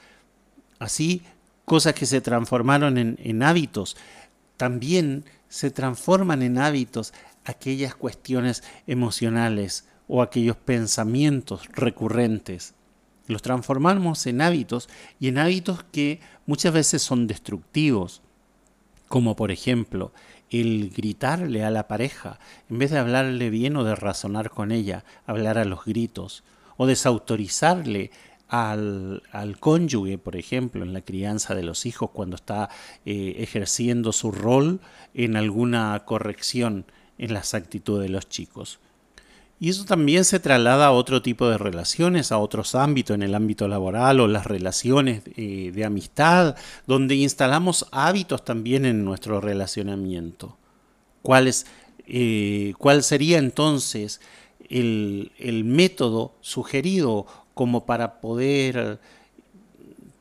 Así, 0.80 1.22
cosas 1.66 1.93
que 1.93 2.05
se 2.05 2.22
transformaron 2.22 2.97
en, 2.97 3.18
en 3.22 3.43
hábitos 3.43 3.97
también 4.57 5.26
se 5.49 5.72
transforman 5.72 6.41
en 6.41 6.57
hábitos 6.57 7.13
aquellas 7.43 7.95
cuestiones 7.95 8.63
emocionales 8.88 9.88
o 10.07 10.22
aquellos 10.22 10.57
pensamientos 10.57 11.68
recurrentes. 11.74 12.74
Los 13.28 13.41
transformamos 13.41 14.26
en 14.28 14.41
hábitos 14.41 14.88
y 15.20 15.30
en 15.30 15.39
hábitos 15.39 15.84
que 15.91 16.20
muchas 16.45 16.74
veces 16.74 17.01
son 17.01 17.28
destructivos, 17.28 18.22
como 19.07 19.36
por 19.36 19.51
ejemplo 19.51 20.13
el 20.51 20.91
gritarle 20.95 21.63
a 21.63 21.72
la 21.72 21.88
pareja, 21.88 22.39
en 22.70 22.80
vez 22.80 22.91
de 22.91 22.99
hablarle 22.99 23.49
bien 23.49 23.76
o 23.78 23.84
de 23.84 23.95
razonar 23.95 24.51
con 24.51 24.72
ella, 24.72 25.03
hablar 25.26 25.57
a 25.57 25.66
los 25.66 25.86
gritos, 25.86 26.43
o 26.78 26.86
desautorizarle 26.86 28.11
al, 28.48 29.22
cónyuge, 29.60 30.18
por 30.18 30.36
ejemplo, 30.36 30.84
en 30.84 30.93
la 30.93 31.02
crianza 31.02 31.56
de 31.56 31.64
los 31.64 31.86
hijos 31.86 32.12
cuando 32.12 32.36
está 32.36 32.70
eh, 33.06 33.36
ejerciendo 33.39 34.12
su 34.12 34.32
rol 34.32 34.80
en 35.14 35.36
alguna 35.36 36.04
corrección 36.06 36.86
en 37.18 37.34
las 37.34 37.54
actitudes 37.54 38.04
de 38.04 38.10
los 38.10 38.30
chicos. 38.30 38.80
Y 39.58 39.70
eso 39.70 39.86
también 39.86 40.26
se 40.26 40.39
traslada 40.39 40.88
a 40.88 40.91
otro 40.91 41.22
tipo 41.22 41.48
de 41.48 41.58
relaciones, 41.58 42.32
a 42.32 42.38
otros 42.39 42.76
ámbitos, 42.76 43.16
en 43.16 43.24
el 43.24 43.34
ámbito 43.34 43.68
laboral 43.70 44.20
o 44.20 44.28
las 44.28 44.46
relaciones 44.46 45.22
eh, 45.38 45.72
de 45.74 45.86
amistad, 45.86 46.56
donde 46.86 47.16
instalamos 47.16 47.88
hábitos 47.91 48.43
también 48.43 48.86
en 48.86 49.06
nuestro 49.06 49.39
relacionamiento. 49.39 50.58
¿Cuál, 51.22 51.52
eh, 52.06 52.74
cuál 52.78 53.02
sería 53.02 53.38
entonces 53.38 54.20
el, 54.70 55.32
el 55.39 55.64
método 55.64 56.36
sugerido 56.41 57.26
como 57.56 57.88
para 57.88 58.22
poder, 58.22 58.99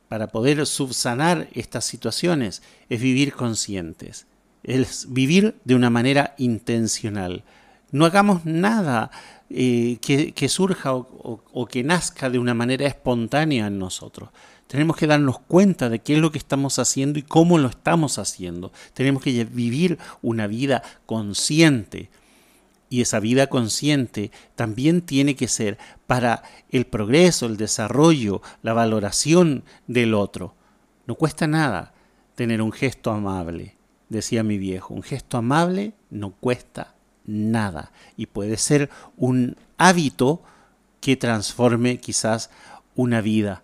para 0.07 0.27
poder 0.27 0.65
subsanar 0.65 1.47
estas 1.53 1.85
situaciones 1.85 2.63
es 2.89 2.99
vivir 2.99 3.33
conscientes, 3.33 4.25
es 4.63 5.05
vivir 5.09 5.55
de 5.65 5.75
una 5.75 5.91
manera 5.91 6.33
intencional. 6.39 7.43
No 7.91 8.05
hagamos 8.05 8.45
nada 8.45 9.11
eh, 9.49 9.97
que, 10.01 10.49
surja 10.49 10.95
o, 10.95 11.67
que 11.69 11.83
nazca 11.83 12.29
de 12.29 12.39
una 12.39 12.55
manera 12.55 12.87
espontánea 12.87 13.67
en 13.67 13.77
nosotros. 13.77 14.29
Tenemos 14.67 14.95
que 14.95 15.05
darnos 15.05 15.39
cuenta 15.39 15.89
de 15.89 15.99
qué 15.99 16.15
es 16.15 16.19
lo 16.19 16.31
que 16.31 16.39
estamos 16.39 16.79
haciendo 16.79 17.19
y 17.19 17.21
cómo 17.21 17.59
lo 17.59 17.67
estamos 17.67 18.17
haciendo. 18.17 18.71
Tenemos 18.93 19.21
que 19.21 19.45
vivir 19.45 19.99
una 20.23 20.47
vida 20.47 20.81
consciente 21.05 22.09
Y 22.89 23.01
esa 23.01 23.19
vida 23.19 23.47
consciente 23.47 24.31
también 24.55 25.01
tiene 25.01 25.35
que 25.35 25.47
ser 25.47 25.77
para 26.07 26.43
el 26.69 26.85
progreso, 26.85 27.45
el 27.45 27.57
desarrollo, 27.57 28.41
la 28.61 28.73
valoración 28.73 29.63
del 29.87 30.13
otro. 30.13 30.53
No 31.07 31.15
cuesta 31.15 31.47
nada 31.47 31.93
tener 32.35 32.61
un 32.61 32.71
gesto 32.71 33.11
amable, 33.11 33.75
decía 34.09 34.43
mi 34.43 34.57
viejo. 34.57 34.93
Un 34.93 35.03
gesto 35.03 35.37
amable 35.37 35.93
no 36.09 36.31
cuesta 36.31 36.93
nada 37.25 37.91
y 38.17 38.27
puede 38.27 38.57
ser 38.57 38.89
un 39.17 39.57
hábito 39.77 40.43
que 41.01 41.15
transforme 41.15 41.99
quizás 41.99 42.49
una 42.95 43.21
vida, 43.21 43.63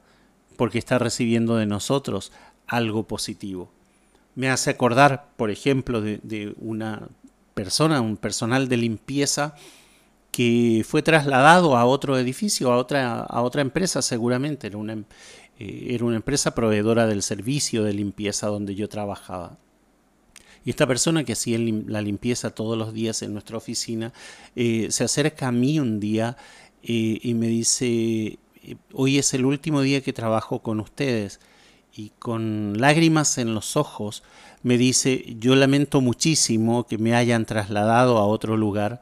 porque 0.58 0.78
está 0.78 1.00
recibiendo 1.00 1.56
de 1.56 1.66
nosotros 1.66 2.32
algo 2.68 3.08
positivo. 3.08 3.72
Me 4.36 4.50
hace 4.50 4.70
acordar, 4.70 5.30
por 5.38 5.52
ejemplo, 5.52 6.02
de, 6.02 6.56
una 6.60 7.08
persona, 7.54 8.02
un 8.02 8.18
personal 8.18 8.68
de 8.68 8.78
limpieza 8.78 9.56
que 10.32 10.86
fue 10.88 11.02
trasladado 11.02 11.76
a 11.76 11.86
otro 11.86 12.18
edificio, 12.18 12.72
a 12.72 12.78
otra, 12.78 13.22
a 13.22 13.42
otra 13.42 13.62
empresa 13.62 14.02
seguramente, 14.02 14.68
era 14.68 14.78
una, 14.78 14.94
eh, 15.60 15.88
era 15.90 16.06
una 16.06 16.16
empresa 16.16 16.56
proveedora 16.56 17.06
del 17.06 17.22
servicio 17.22 17.84
de 17.84 17.94
limpieza 17.94 18.48
donde 18.48 18.76
yo 18.76 18.88
trabajaba. 18.88 19.58
Y 20.64 20.70
esta 20.70 20.88
persona 20.88 21.24
que 21.24 21.34
hacía 21.34 21.58
la 21.60 22.02
limpieza 22.02 22.52
todos 22.52 22.78
los 22.78 22.94
días 22.94 23.22
en 23.24 23.34
nuestra 23.34 23.58
oficina, 23.58 24.14
eh, 24.56 24.88
se 24.92 25.04
acerca 25.04 25.48
a 25.48 25.52
mí 25.52 25.80
un 25.80 26.00
día 26.00 26.38
eh, 26.84 27.20
y 27.22 27.34
me 27.34 27.48
dice, 27.48 28.38
hoy 28.94 29.18
es 29.18 29.34
el 29.34 29.46
último 29.46 29.82
día 29.82 30.02
que 30.02 30.14
trabajo 30.14 30.60
con 30.60 30.80
ustedes. 30.80 31.40
Y 31.94 32.12
con 32.20 32.80
lágrimas 32.80 33.38
en 33.38 33.54
los 33.54 33.76
ojos 33.76 34.24
me 34.64 34.78
dice, 34.78 35.36
yo 35.40 35.56
lamento 35.56 36.02
muchísimo 36.02 36.86
que 36.86 36.98
me 36.98 37.16
hayan 37.16 37.46
trasladado 37.46 38.18
a 38.18 38.26
otro 38.26 38.58
lugar, 38.58 39.02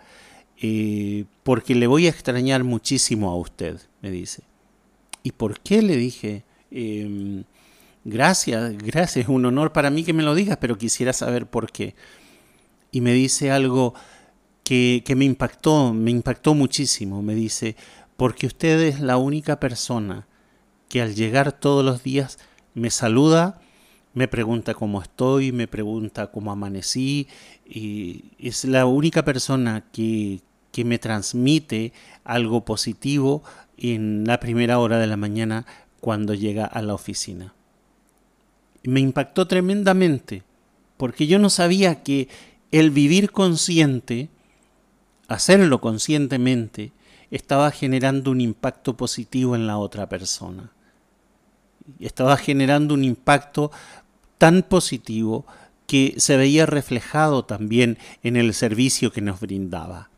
eh, 0.62 1.26
porque 1.44 1.76
le 1.76 1.88
voy 1.88 2.08
a 2.08 2.10
extrañar 2.10 2.64
muchísimo 2.64 3.32
a 3.32 3.36
usted, 3.36 3.80
me 4.02 4.12
dice. 4.12 4.44
¿Y 5.24 5.32
por 5.32 5.60
qué? 5.60 5.82
Le 5.82 5.98
dije. 5.98 6.44
Em, 6.72 7.44
Gracias, 8.06 8.78
gracias, 8.78 9.18
es 9.26 9.28
un 9.28 9.46
honor 9.46 9.74
para 9.74 9.90
mí 9.90 10.04
que 10.04 10.14
me 10.14 10.24
lo 10.24 10.34
digas, 10.34 10.58
pero 10.60 10.78
quisiera 10.78 11.12
saber 11.12 11.46
por 11.48 11.72
qué. 11.72 11.96
Y 12.92 13.02
me 13.02 13.14
dice 13.14 13.52
algo 13.52 13.94
que, 14.64 15.04
me 15.16 15.26
impactó, 15.26 15.94
me 15.94 16.12
impactó 16.12 16.54
muchísimo. 16.54 17.22
Me 17.22 17.36
dice, 17.36 17.76
porque 18.18 18.48
usted 18.48 18.80
es 18.82 19.00
la 19.00 19.18
única 19.18 19.60
persona 19.60 20.28
que 20.88 21.02
al 21.02 21.14
llegar 21.14 21.52
todos 21.52 21.84
los 21.84 22.02
días 22.04 22.40
me 22.74 22.90
saluda, 22.90 23.62
me 24.14 24.28
pregunta 24.28 24.74
cómo 24.74 25.02
estoy, 25.02 25.52
me 25.52 25.68
pregunta 25.68 26.28
cómo 26.28 26.52
amanecí, 26.52 27.28
y 27.66 28.26
es 28.40 28.66
la 28.66 28.86
única 28.86 29.24
persona 29.24 29.86
que, 29.92 30.42
que 30.72 30.86
me 30.86 31.00
transmite 31.00 31.94
algo 32.24 32.66
positivo 32.66 33.44
en 33.78 34.26
la 34.26 34.40
primera 34.40 34.80
hora 34.80 34.98
de 34.98 35.08
la 35.08 35.18
mañana 35.18 35.66
cuando 36.00 36.34
llega 36.34 36.66
a 36.66 36.82
la 36.82 36.94
oficina 36.94 37.54
me 38.84 39.00
impactó 39.00 39.48
tremendamente, 39.48 40.44
porque 40.98 41.28
yo 41.28 41.40
no 41.40 41.50
sabía 41.50 42.04
que 42.04 42.28
el 42.72 42.92
vivir 42.92 43.32
consciente, 43.32 44.30
hacerlo 45.28 45.82
conscientemente, 45.82 46.92
estaba 47.32 47.72
generando 47.72 48.32
un 48.32 48.42
impacto 48.42 48.98
positivo 48.98 49.56
en 49.56 49.68
la 49.68 49.78
otra 49.78 50.10
persona. 50.10 50.72
Estaba 52.00 52.38
generando 52.38 52.94
un 52.94 53.04
impacto 53.04 53.72
tan 54.38 54.64
positivo 54.64 55.46
que 55.88 56.16
se 56.18 56.38
veía 56.38 56.66
reflejado 56.66 57.46
también 57.46 57.98
en 58.24 58.36
el 58.36 58.54
servicio 58.54 59.12
que 59.12 59.22
nos 59.22 59.40
brindaba. 59.40 60.10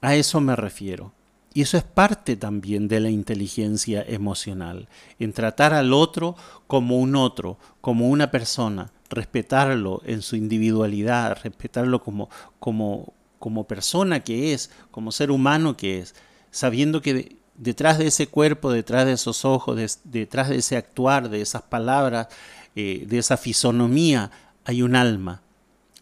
A 0.00 0.14
eso 0.14 0.40
me 0.40 0.54
refiero. 0.56 1.12
Y 1.54 1.62
eso 1.62 1.78
es 1.78 1.84
parte 1.84 2.36
también 2.36 2.88
de 2.88 2.98
la 2.98 3.10
inteligencia 3.10 4.04
emocional, 4.06 4.88
en 5.20 5.32
tratar 5.32 5.72
al 5.72 5.92
otro 5.92 6.36
como 6.66 6.98
un 6.98 7.14
otro, 7.14 7.58
como 7.80 8.08
una 8.08 8.32
persona, 8.32 8.90
respetarlo 9.08 10.02
en 10.04 10.20
su 10.20 10.34
individualidad, 10.34 11.38
respetarlo 11.42 12.02
como, 12.02 12.28
como, 12.58 13.14
como 13.38 13.68
persona 13.68 14.20
que 14.20 14.52
es, 14.52 14.70
como 14.90 15.12
ser 15.12 15.30
humano 15.30 15.76
que 15.76 16.00
es, 16.00 16.16
sabiendo 16.50 17.00
que 17.00 17.36
detrás 17.56 17.98
de 17.98 18.06
ese 18.06 18.26
cuerpo, 18.26 18.72
detrás 18.72 19.06
de 19.06 19.12
esos 19.12 19.44
ojos, 19.44 20.00
detrás 20.04 20.48
de 20.48 20.56
ese 20.56 20.76
actuar, 20.76 21.28
de 21.28 21.40
esas 21.40 21.62
palabras, 21.62 22.28
eh, 22.76 23.04
de 23.06 23.18
esa 23.18 23.36
fisonomía, 23.36 24.30
hay 24.64 24.82
un 24.82 24.96
alma, 24.96 25.42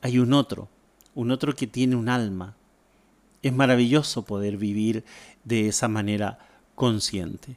hay 0.00 0.18
un 0.18 0.32
otro, 0.32 0.68
un 1.14 1.30
otro 1.30 1.54
que 1.54 1.66
tiene 1.66 1.96
un 1.96 2.08
alma. 2.08 2.54
Es 3.42 3.52
maravilloso 3.52 4.24
poder 4.24 4.56
vivir 4.56 5.04
de 5.44 5.68
esa 5.68 5.88
manera 5.88 6.38
consciente. 6.74 7.56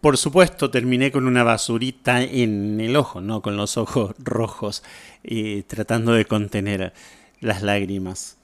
Por 0.00 0.18
supuesto, 0.18 0.70
terminé 0.70 1.10
con 1.10 1.26
una 1.26 1.44
basurita 1.44 2.22
en 2.22 2.78
el 2.78 2.94
ojo, 2.94 3.22
no 3.22 3.40
con 3.40 3.56
los 3.56 3.78
ojos 3.78 4.14
rojos, 4.18 4.82
eh, 5.22 5.64
tratando 5.66 6.12
de 6.12 6.26
contener 6.26 6.92
las 7.40 7.62
lágrimas. 7.62 8.36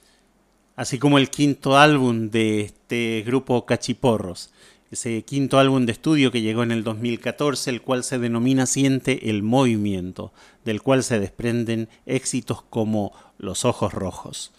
Así 0.80 0.98
como 0.98 1.18
el 1.18 1.28
quinto 1.28 1.76
álbum 1.76 2.30
de 2.30 2.62
este 2.62 3.22
grupo 3.26 3.66
Cachiporros, 3.66 4.48
ese 4.90 5.22
quinto 5.24 5.58
álbum 5.58 5.84
de 5.84 5.92
estudio 5.92 6.32
que 6.32 6.40
llegó 6.40 6.62
en 6.62 6.72
el 6.72 6.84
2014, 6.84 7.68
el 7.68 7.82
cual 7.82 8.02
se 8.02 8.18
denomina 8.18 8.64
Siente 8.64 9.28
el 9.28 9.42
Movimiento, 9.42 10.32
del 10.64 10.80
cual 10.80 11.04
se 11.04 11.20
desprenden 11.20 11.90
éxitos 12.06 12.62
como 12.62 13.12
Los 13.36 13.66
Ojos 13.66 13.92
Rojos. 13.92 14.52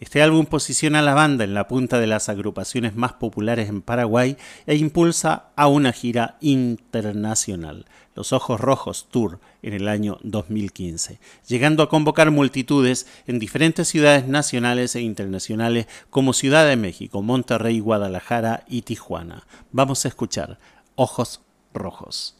Este 0.00 0.22
álbum 0.22 0.46
posiciona 0.46 1.00
a 1.00 1.02
la 1.02 1.12
banda 1.12 1.44
en 1.44 1.52
la 1.52 1.68
punta 1.68 2.00
de 2.00 2.06
las 2.06 2.30
agrupaciones 2.30 2.96
más 2.96 3.12
populares 3.12 3.68
en 3.68 3.82
Paraguay 3.82 4.38
e 4.66 4.74
impulsa 4.76 5.50
a 5.56 5.66
una 5.66 5.92
gira 5.92 6.38
internacional, 6.40 7.84
Los 8.14 8.32
Ojos 8.32 8.58
Rojos 8.58 9.08
Tour, 9.10 9.40
en 9.60 9.74
el 9.74 9.88
año 9.88 10.18
2015, 10.22 11.20
llegando 11.46 11.82
a 11.82 11.90
convocar 11.90 12.30
multitudes 12.30 13.06
en 13.26 13.38
diferentes 13.38 13.88
ciudades 13.88 14.26
nacionales 14.26 14.96
e 14.96 15.02
internacionales 15.02 15.86
como 16.08 16.32
Ciudad 16.32 16.66
de 16.66 16.76
México, 16.76 17.20
Monterrey, 17.20 17.78
Guadalajara 17.80 18.64
y 18.66 18.82
Tijuana. 18.82 19.46
Vamos 19.70 20.06
a 20.06 20.08
escuchar 20.08 20.58
Ojos 20.94 21.42
Rojos. 21.74 22.36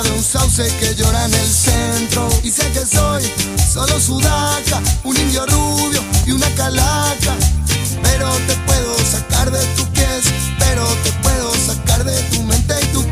De 0.00 0.10
un 0.10 0.22
sauce 0.22 0.66
que 0.80 0.94
llora 0.94 1.26
en 1.26 1.34
el 1.34 1.48
centro. 1.48 2.28
Y 2.42 2.50
sé 2.50 2.66
que 2.72 2.80
soy 2.80 3.22
solo 3.72 4.00
sudaca, 4.00 4.80
un 5.04 5.16
indio 5.16 5.44
rubio 5.46 6.02
y 6.26 6.32
una 6.32 6.48
calaca. 6.54 7.36
Pero 8.02 8.30
te 8.46 8.54
puedo 8.66 8.96
sacar 9.04 9.50
de 9.50 9.64
tus 9.76 9.86
pies, 9.88 10.24
pero 10.58 10.86
te 11.04 11.12
puedo 11.22 11.52
sacar 11.54 12.04
de 12.04 12.22
tu 12.30 12.42
mente 12.42 12.74
y 12.82 12.86
tu 12.86 13.06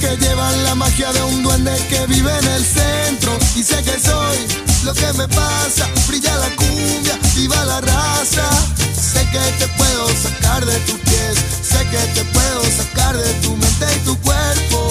que 0.00 0.16
llevan 0.16 0.64
la 0.64 0.74
magia 0.74 1.12
de 1.12 1.22
un 1.22 1.42
duende 1.42 1.76
que 1.88 2.06
vive 2.06 2.32
en 2.38 2.48
el 2.48 2.64
centro. 2.64 3.38
Y 3.54 3.62
sé 3.62 3.82
que 3.82 3.98
soy 4.00 4.38
lo 4.84 4.94
que 4.94 5.12
me 5.12 5.28
pasa, 5.28 5.88
brilla 6.08 6.34
la 6.36 6.50
cumbia, 6.56 7.18
viva 7.36 7.64
la 7.66 7.80
raza. 7.80 8.48
Sé 8.96 9.20
que 9.30 9.44
te 9.58 9.68
puedo 9.76 10.08
sacar 10.08 10.64
de 10.64 10.78
tus 10.80 10.98
pies, 11.00 11.36
sé 11.62 11.78
que 11.90 12.02
te 12.14 12.24
puedo 12.24 12.62
sacar 12.64 13.16
de 13.16 13.32
tu 13.42 13.50
mente 13.56 13.86
y 13.96 13.98
tu 14.00 14.16
cuerpo, 14.20 14.88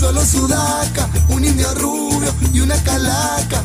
Tengo 0.00 0.24
sudaca, 0.24 1.08
un 1.28 1.44
indio 1.44 1.72
rubio 1.74 2.34
y 2.54 2.60
una 2.60 2.74
calaca. 2.82 3.62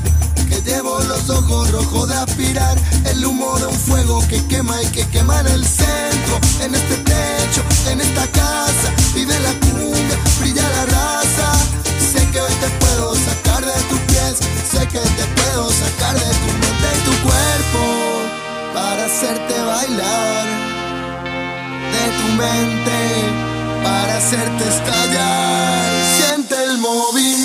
Que 0.49 0.61
llevo 0.61 0.99
los 0.99 1.29
ojos 1.29 1.71
rojos 1.71 2.09
de 2.09 2.15
aspirar 2.15 2.77
el 3.05 3.25
humo 3.25 3.57
de 3.57 3.67
un 3.67 3.73
fuego 3.73 4.19
que 4.27 4.45
quema 4.45 4.79
y 4.83 4.85
que 4.87 5.07
quema 5.07 5.39
en 5.39 5.47
el 5.47 5.65
centro. 5.65 6.39
En 6.61 6.75
este 6.75 6.97
techo, 6.97 7.63
en 7.89 8.01
esta 8.01 8.27
casa, 8.27 8.93
vive 9.15 9.33
la 9.39 9.53
cumbia, 9.53 10.17
brilla 10.39 10.61
la 10.61 10.85
raza. 10.85 11.51
Sé 12.11 12.27
que 12.31 12.41
hoy 12.41 12.53
te 12.61 12.69
puedo 12.85 13.15
sacar 13.15 13.65
de 13.65 13.81
tus 13.89 13.99
pies, 14.01 14.37
sé 14.69 14.87
que 14.87 14.99
te 14.99 15.25
puedo 15.41 15.69
sacar 15.71 16.15
de 16.15 16.31
tu 16.43 16.51
mente 16.61 16.87
y 16.93 17.05
tu 17.05 17.23
cuerpo 17.23 17.81
para 18.73 19.05
hacerte 19.05 19.61
bailar 19.63 20.45
de 21.91 22.05
tu 22.19 22.27
mente 22.37 23.45
para 23.83 24.17
hacerte 24.17 24.63
estallar. 24.67 26.04
Siente 26.85 26.93
el 26.93 26.99
movimiento 26.99 27.44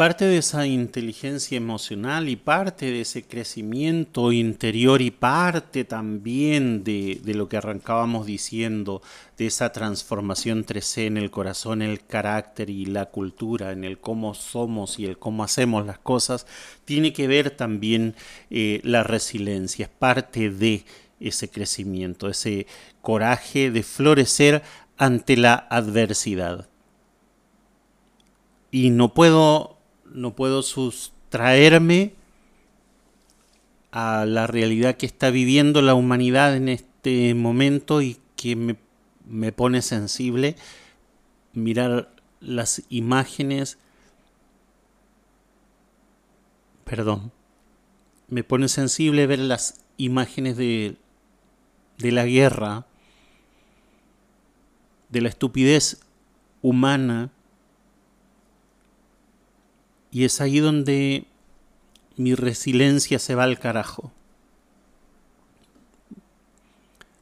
parte 0.00 0.24
de 0.24 0.38
esa 0.38 0.66
inteligencia 0.66 1.58
emocional 1.58 2.30
y 2.30 2.36
parte 2.36 2.90
de 2.90 3.02
ese 3.02 3.22
crecimiento 3.22 4.32
interior 4.32 5.02
y 5.02 5.10
parte 5.10 5.84
también 5.84 6.84
de, 6.84 7.20
de 7.22 7.34
lo 7.34 7.50
que 7.50 7.58
arrancábamos 7.58 8.24
diciendo, 8.24 9.02
de 9.36 9.48
esa 9.48 9.72
transformación 9.72 10.64
3C 10.64 11.04
en 11.04 11.18
el 11.18 11.30
corazón, 11.30 11.82
el 11.82 12.02
carácter 12.02 12.70
y 12.70 12.86
la 12.86 13.10
cultura, 13.10 13.72
en 13.72 13.84
el 13.84 13.98
cómo 13.98 14.32
somos 14.32 14.98
y 14.98 15.04
el 15.04 15.18
cómo 15.18 15.44
hacemos 15.44 15.84
las 15.84 15.98
cosas, 15.98 16.46
tiene 16.86 17.12
que 17.12 17.28
ver 17.28 17.50
también 17.50 18.14
eh, 18.48 18.80
la 18.82 19.02
resiliencia, 19.02 19.84
es 19.84 19.92
parte 19.92 20.48
de 20.48 20.86
ese 21.20 21.50
crecimiento, 21.50 22.30
ese 22.30 22.66
coraje 23.02 23.70
de 23.70 23.82
florecer 23.82 24.62
ante 24.96 25.36
la 25.36 25.56
adversidad. 25.56 26.70
Y 28.70 28.88
no 28.88 29.12
puedo 29.12 29.79
no 30.12 30.34
puedo 30.34 30.62
sustraerme 30.62 32.14
a 33.92 34.24
la 34.26 34.46
realidad 34.46 34.96
que 34.96 35.06
está 35.06 35.30
viviendo 35.30 35.82
la 35.82 35.94
humanidad 35.94 36.56
en 36.56 36.68
este 36.68 37.34
momento 37.34 38.02
y 38.02 38.18
que 38.36 38.56
me, 38.56 38.76
me 39.26 39.52
pone 39.52 39.82
sensible 39.82 40.56
mirar 41.52 42.12
las 42.40 42.82
imágenes. 42.88 43.78
Perdón. 46.84 47.32
Me 48.28 48.44
pone 48.44 48.68
sensible 48.68 49.26
ver 49.26 49.40
las 49.40 49.80
imágenes 49.96 50.56
de 50.56 50.96
de 52.00 52.12
la 52.12 52.24
guerra 52.24 52.86
de 55.10 55.20
la 55.20 55.28
estupidez 55.28 56.00
humana 56.62 57.30
y 60.10 60.24
es 60.24 60.40
ahí 60.40 60.58
donde 60.58 61.26
mi 62.16 62.34
resiliencia 62.34 63.18
se 63.18 63.34
va 63.34 63.44
al 63.44 63.58
carajo. 63.58 64.12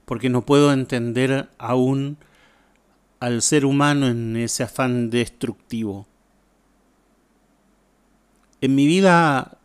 Porque 0.04 0.30
no 0.30 0.44
puedo 0.46 0.72
entender 0.72 1.48
aún 1.58 2.16
al 3.20 3.42
ser 3.42 3.64
humano 3.64 4.08
en 4.08 4.36
ese 4.36 4.62
afán 4.62 5.10
destructivo. 5.10 6.06
En 8.60 8.74
mi 8.74 8.86
vida 8.86 9.58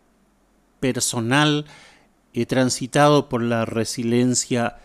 personal 0.79 1.65
he 2.33 2.45
transitado 2.45 3.29
por 3.29 3.41
la 3.41 3.65
resiliencia 3.65 4.77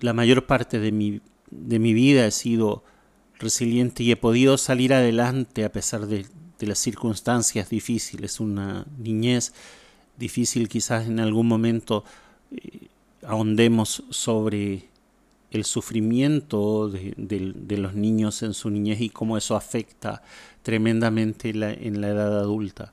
la 0.00 0.12
mayor 0.12 0.46
parte 0.46 0.80
de 0.80 0.92
mi, 0.92 1.20
de 1.50 1.78
mi 1.78 1.94
vida 1.94 2.26
he 2.26 2.30
sido 2.30 2.82
resiliente 3.38 4.02
y 4.02 4.10
he 4.10 4.16
podido 4.16 4.58
salir 4.58 4.92
adelante 4.92 5.64
a 5.64 5.72
pesar 5.72 6.06
de, 6.06 6.26
las 6.66 6.78
circunstancias 6.78 7.70
difíciles, 7.70 8.40
una 8.40 8.86
niñez 8.98 9.52
difícil 10.16 10.68
quizás 10.68 11.06
en 11.06 11.20
algún 11.20 11.48
momento 11.48 12.04
eh, 12.50 12.88
ahondemos 13.26 14.04
sobre 14.10 14.88
el 15.50 15.64
sufrimiento 15.64 16.88
de, 16.88 17.76
los 17.76 17.94
niños 17.94 18.42
en 18.42 18.54
su 18.54 18.70
niñez 18.70 19.00
y 19.00 19.08
cómo 19.08 19.36
eso 19.36 19.54
afecta 19.54 20.22
tremendamente 20.62 21.50
en 21.50 22.00
la 22.00 22.08
edad 22.08 22.38
adulta. 22.40 22.92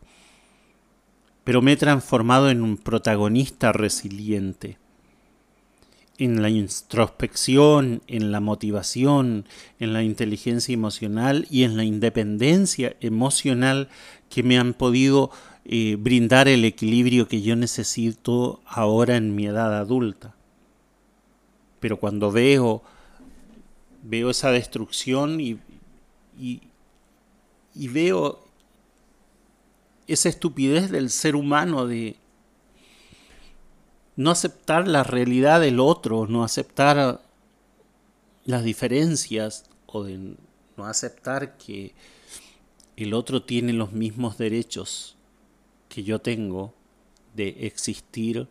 Pero 1.43 1.63
me 1.63 1.71
he 1.71 1.77
transformado 1.77 2.51
en 2.51 2.61
un 2.61 2.77
protagonista 2.77 3.71
resiliente 3.71 4.77
en 6.21 6.43
la 6.43 6.49
introspección, 6.49 8.03
en 8.05 8.31
la 8.31 8.39
motivación, 8.41 9.45
en 9.79 9.91
la 9.91 10.03
inteligencia 10.03 10.71
emocional 10.71 11.47
y 11.49 11.63
en 11.63 11.77
la 11.77 11.83
independencia 11.83 12.95
emocional 13.01 13.89
que 14.29 14.43
me 14.43 14.59
han 14.59 14.75
podido 14.75 15.31
eh, 15.65 15.97
brindar 15.99 16.47
el 16.47 16.63
equilibrio 16.63 17.27
que 17.27 17.41
yo 17.41 17.55
necesito 17.55 18.61
ahora 18.67 19.15
en 19.15 19.33
mi 19.35 19.47
edad 19.47 19.75
adulta. 19.75 20.35
Pero 21.79 21.97
cuando 21.97 22.31
veo, 22.31 22.83
veo 24.03 24.29
esa 24.29 24.51
destrucción 24.51 25.41
y, 25.41 25.57
y, 26.39 26.61
y 27.73 27.87
veo 27.87 28.45
esa 30.05 30.29
estupidez 30.29 30.91
del 30.91 31.09
ser 31.09 31.35
humano 31.35 31.87
de 31.87 32.15
no 34.21 34.31
aceptar 34.31 34.87
la 34.87 35.03
realidad 35.03 35.61
del 35.61 35.79
otro, 35.79 36.27
no 36.27 36.43
aceptar 36.43 37.21
las 38.45 38.63
diferencias 38.63 39.65
o 39.87 40.03
de 40.03 40.35
no 40.77 40.85
aceptar 40.85 41.57
que 41.57 41.93
el 42.97 43.13
otro 43.13 43.43
tiene 43.43 43.73
los 43.73 43.93
mismos 43.93 44.37
derechos 44.37 45.15
que 45.89 46.03
yo 46.03 46.19
tengo 46.19 46.73
de 47.33 47.65
existir 47.65 48.47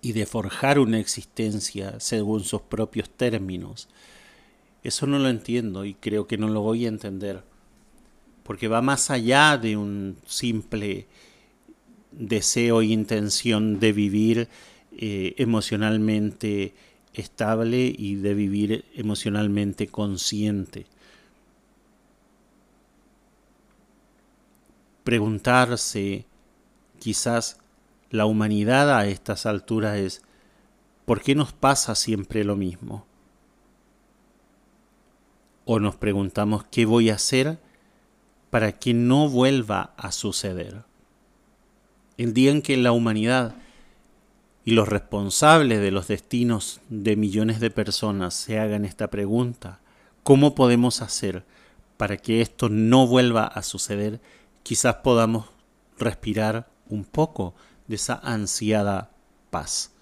y 0.00 0.12
de 0.12 0.26
forjar 0.26 0.78
una 0.78 1.00
existencia 1.00 1.98
según 1.98 2.44
sus 2.44 2.62
propios 2.62 3.10
términos. 3.10 3.88
Eso 4.84 5.06
no 5.06 5.18
lo 5.18 5.28
entiendo 5.28 5.84
y 5.84 5.94
creo 5.94 6.28
que 6.28 6.38
no 6.38 6.48
lo 6.48 6.60
voy 6.60 6.84
a 6.84 6.88
entender, 6.88 7.42
porque 8.44 8.68
va 8.68 8.80
más 8.82 9.10
allá 9.10 9.58
de 9.58 9.76
un 9.76 10.16
simple 10.26 11.08
deseo 12.12 12.80
e 12.80 12.86
intención 12.86 13.80
de 13.80 13.92
vivir 13.92 14.48
eh, 14.92 15.34
emocionalmente 15.38 16.74
estable 17.14 17.92
y 17.96 18.16
de 18.16 18.34
vivir 18.34 18.84
emocionalmente 18.94 19.88
consciente. 19.88 20.86
Preguntarse 25.04 26.26
quizás 26.98 27.58
la 28.10 28.26
humanidad 28.26 28.96
a 28.96 29.06
estas 29.06 29.46
alturas 29.46 29.96
es 29.98 30.22
¿por 31.04 31.22
qué 31.22 31.34
nos 31.34 31.52
pasa 31.52 31.94
siempre 31.94 32.44
lo 32.44 32.56
mismo? 32.56 33.06
O 35.64 35.78
nos 35.78 35.96
preguntamos 35.96 36.64
qué 36.70 36.86
voy 36.86 37.10
a 37.10 37.14
hacer 37.14 37.58
para 38.50 38.72
que 38.72 38.94
no 38.94 39.28
vuelva 39.28 39.94
a 39.96 40.12
suceder 40.12 40.87
el 42.18 42.34
día 42.34 42.50
en 42.50 42.62
que 42.62 42.76
la 42.76 42.92
humanidad 42.92 43.54
y 44.64 44.72
los 44.72 44.88
responsables 44.88 45.80
de 45.80 45.92
los 45.92 46.08
destinos 46.08 46.80
de 46.90 47.16
millones 47.16 47.60
de 47.60 47.70
personas 47.70 48.34
se 48.34 48.58
hagan 48.58 48.84
esta 48.84 49.08
pregunta, 49.08 49.80
¿cómo 50.24 50.54
podemos 50.54 51.00
hacer 51.00 51.46
para 51.96 52.18
que 52.18 52.42
esto 52.42 52.68
no 52.68 53.06
vuelva 53.06 53.46
a 53.46 53.62
suceder? 53.62 54.20
Quizás 54.64 54.96
podamos 54.96 55.46
respirar 55.96 56.68
un 56.88 57.04
poco 57.04 57.54
de 57.86 57.94
esa 57.94 58.20
ansiada 58.22 59.10
paz. 59.50 59.92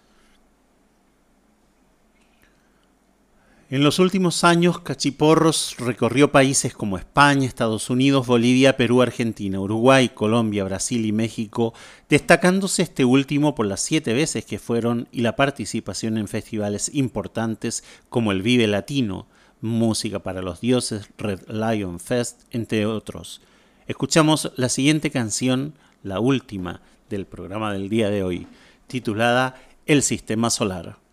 En 3.69 3.83
los 3.83 3.99
últimos 3.99 4.45
años, 4.45 4.79
Cachiporros 4.79 5.75
recorrió 5.79 6.31
países 6.31 6.73
como 6.73 6.99
España, 6.99 7.49
Estados 7.49 7.91
Unidos, 7.91 8.25
Bolivia, 8.25 8.77
Perú, 8.77 9.03
Argentina, 9.03 9.59
Uruguay, 9.59 10.11
Colombia, 10.11 10.63
Brasil 10.63 11.05
y 11.05 11.11
México, 11.11 11.75
destacándose 12.09 12.83
este 12.83 13.05
último 13.05 13.57
por 13.57 13.67
las 13.67 13.81
siete 13.81 14.15
veces 14.15 14.45
que 14.45 14.61
fueron 14.61 15.09
y 15.11 15.23
la 15.23 15.35
participación 15.35 16.17
en 16.17 16.29
festivales 16.29 16.93
importantes 16.95 17.83
como 18.09 18.31
el 18.31 18.43
Vive 18.43 18.69
Latino, 18.69 19.27
Música 19.61 20.21
para 20.21 20.43
los 20.43 20.61
Dioses, 20.61 21.11
Red 21.19 21.49
Lion 21.49 21.99
Fest, 21.99 22.43
entre 22.53 22.87
otros. 22.87 23.41
Escuchamos 23.89 24.53
la 24.55 24.69
siguiente 24.69 25.11
canción, 25.11 25.75
la 26.05 26.21
última 26.21 26.83
del 27.11 27.27
programa 27.27 27.73
del 27.73 27.89
día 27.89 28.11
de 28.11 28.23
hoy, 28.23 28.47
titulada 28.87 29.61
El 29.87 30.05
Sistema 30.05 30.51
Solar. 30.51 31.05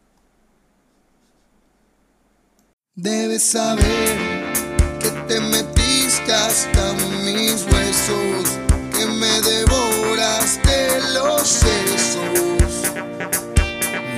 Debes 2.96 3.42
saber 3.42 4.54
que 5.00 5.10
te 5.28 5.40
metiste 5.40 6.32
hasta 6.32 6.94
mis 7.24 7.66
huesos, 7.66 8.60
que 8.96 9.08
me 9.08 9.42
devoraste 9.42 11.02
los 11.12 11.42
sesos. 11.42 12.92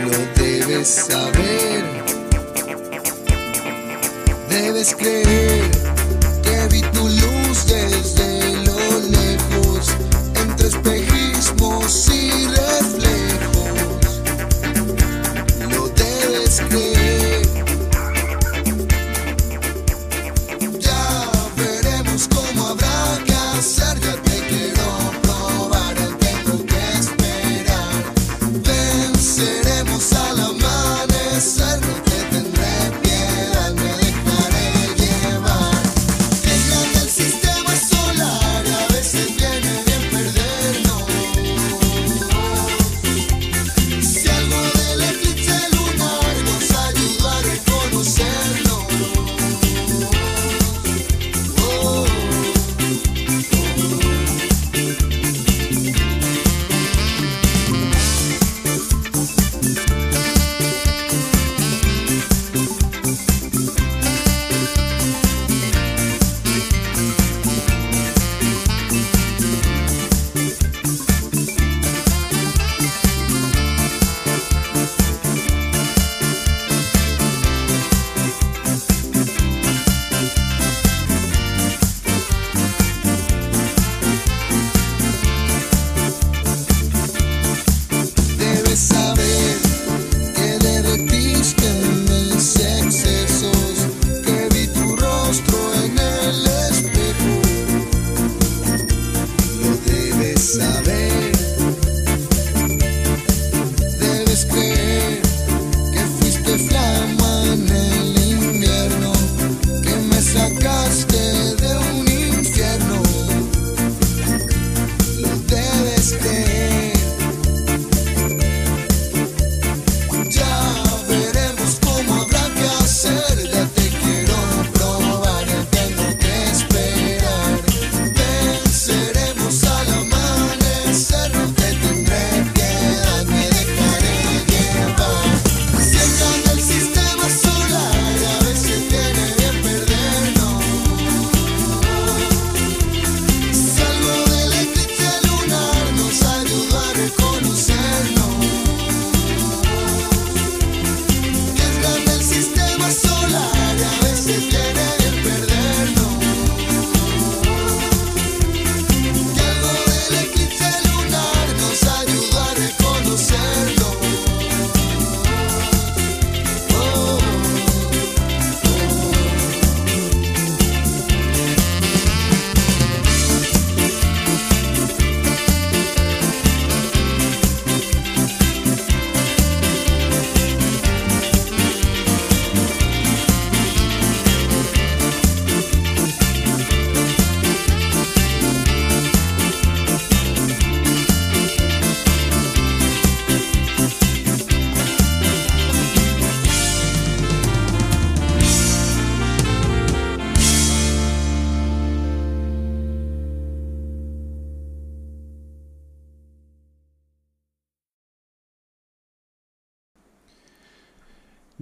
Lo 0.03 0.43
debes 0.43 0.89
saber, 0.89 1.85
debes 4.49 4.93
creer 4.93 5.84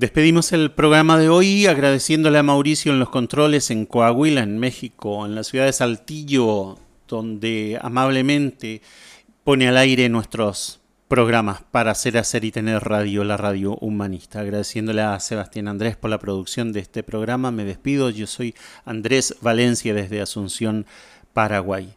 Despedimos 0.03 0.51
el 0.51 0.69
programa 0.69 1.17
de 1.17 1.29
hoy 1.29 1.65
agradeciéndole 1.65 2.37
a 2.37 2.43
Mauricio 2.43 2.91
en 2.91 2.99
los 2.99 3.07
controles 3.07 3.71
en 3.71 3.85
Coahuila, 3.85 4.43
en 4.43 4.57
México, 4.57 5.25
en 5.25 5.33
la 5.33 5.45
ciudad 5.45 5.65
de 5.65 5.71
Saltillo, 5.71 6.77
donde 7.07 7.79
amablemente 7.81 8.81
pone 9.45 9.69
al 9.69 9.77
aire 9.77 10.09
nuestros 10.09 10.81
programas 11.07 11.61
para 11.71 11.91
hacer, 11.91 12.17
hacer 12.17 12.43
y 12.43 12.51
tener 12.51 12.83
radio, 12.83 13.23
la 13.23 13.37
radio 13.37 13.77
humanista. 13.77 14.41
Agradeciéndole 14.41 15.01
a 15.01 15.17
Sebastián 15.21 15.69
Andrés 15.69 15.95
por 15.95 16.09
la 16.09 16.19
producción 16.19 16.73
de 16.73 16.81
este 16.81 17.01
programa, 17.01 17.51
me 17.51 17.63
despido. 17.63 18.09
Yo 18.09 18.27
soy 18.27 18.55
Andrés 18.83 19.37
Valencia 19.39 19.93
desde 19.93 20.19
Asunción, 20.19 20.85
Paraguay. 21.31 21.93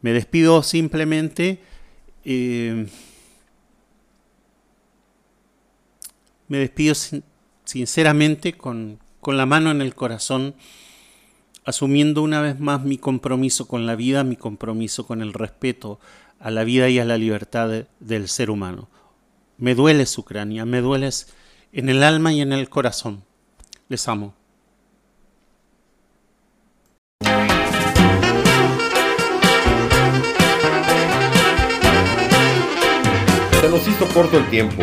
Me 0.00 0.12
despido 0.12 0.64
simplemente... 0.64 1.60
eh, 2.24 2.88
me 6.48 6.58
despido 6.58 6.96
sin- 6.96 7.22
sinceramente 7.66 8.54
con, 8.54 8.98
con 9.20 9.36
la 9.36 9.44
mano 9.44 9.70
en 9.70 9.82
el 9.82 9.94
corazón, 9.94 10.54
asumiendo 11.66 12.22
una 12.22 12.40
vez 12.40 12.58
más 12.58 12.82
mi 12.82 12.96
compromiso 12.96 13.68
con 13.68 13.84
la 13.86 13.96
vida, 13.96 14.24
mi 14.24 14.36
compromiso 14.36 15.06
con 15.06 15.20
el 15.20 15.34
respeto 15.34 16.00
a 16.40 16.50
la 16.50 16.64
vida 16.64 16.88
y 16.88 16.98
a 16.98 17.04
la 17.04 17.18
libertad 17.18 17.68
de- 17.68 17.86
del 18.00 18.28
ser 18.28 18.50
humano. 18.50 18.88
Me 19.58 19.74
dueles, 19.74 20.16
Ucrania, 20.16 20.64
me 20.64 20.80
dueles 20.80 21.34
en 21.72 21.88
el 21.88 22.02
alma 22.02 22.32
y 22.32 22.40
en 22.40 22.52
el 22.52 22.68
corazón. 22.68 23.24
Les 23.88 24.06
amo. 24.08 24.34
Se 33.60 33.68
nos 33.70 33.86
hizo 33.88 34.06
corto 34.08 34.38
el 34.38 34.48
tiempo. 34.50 34.82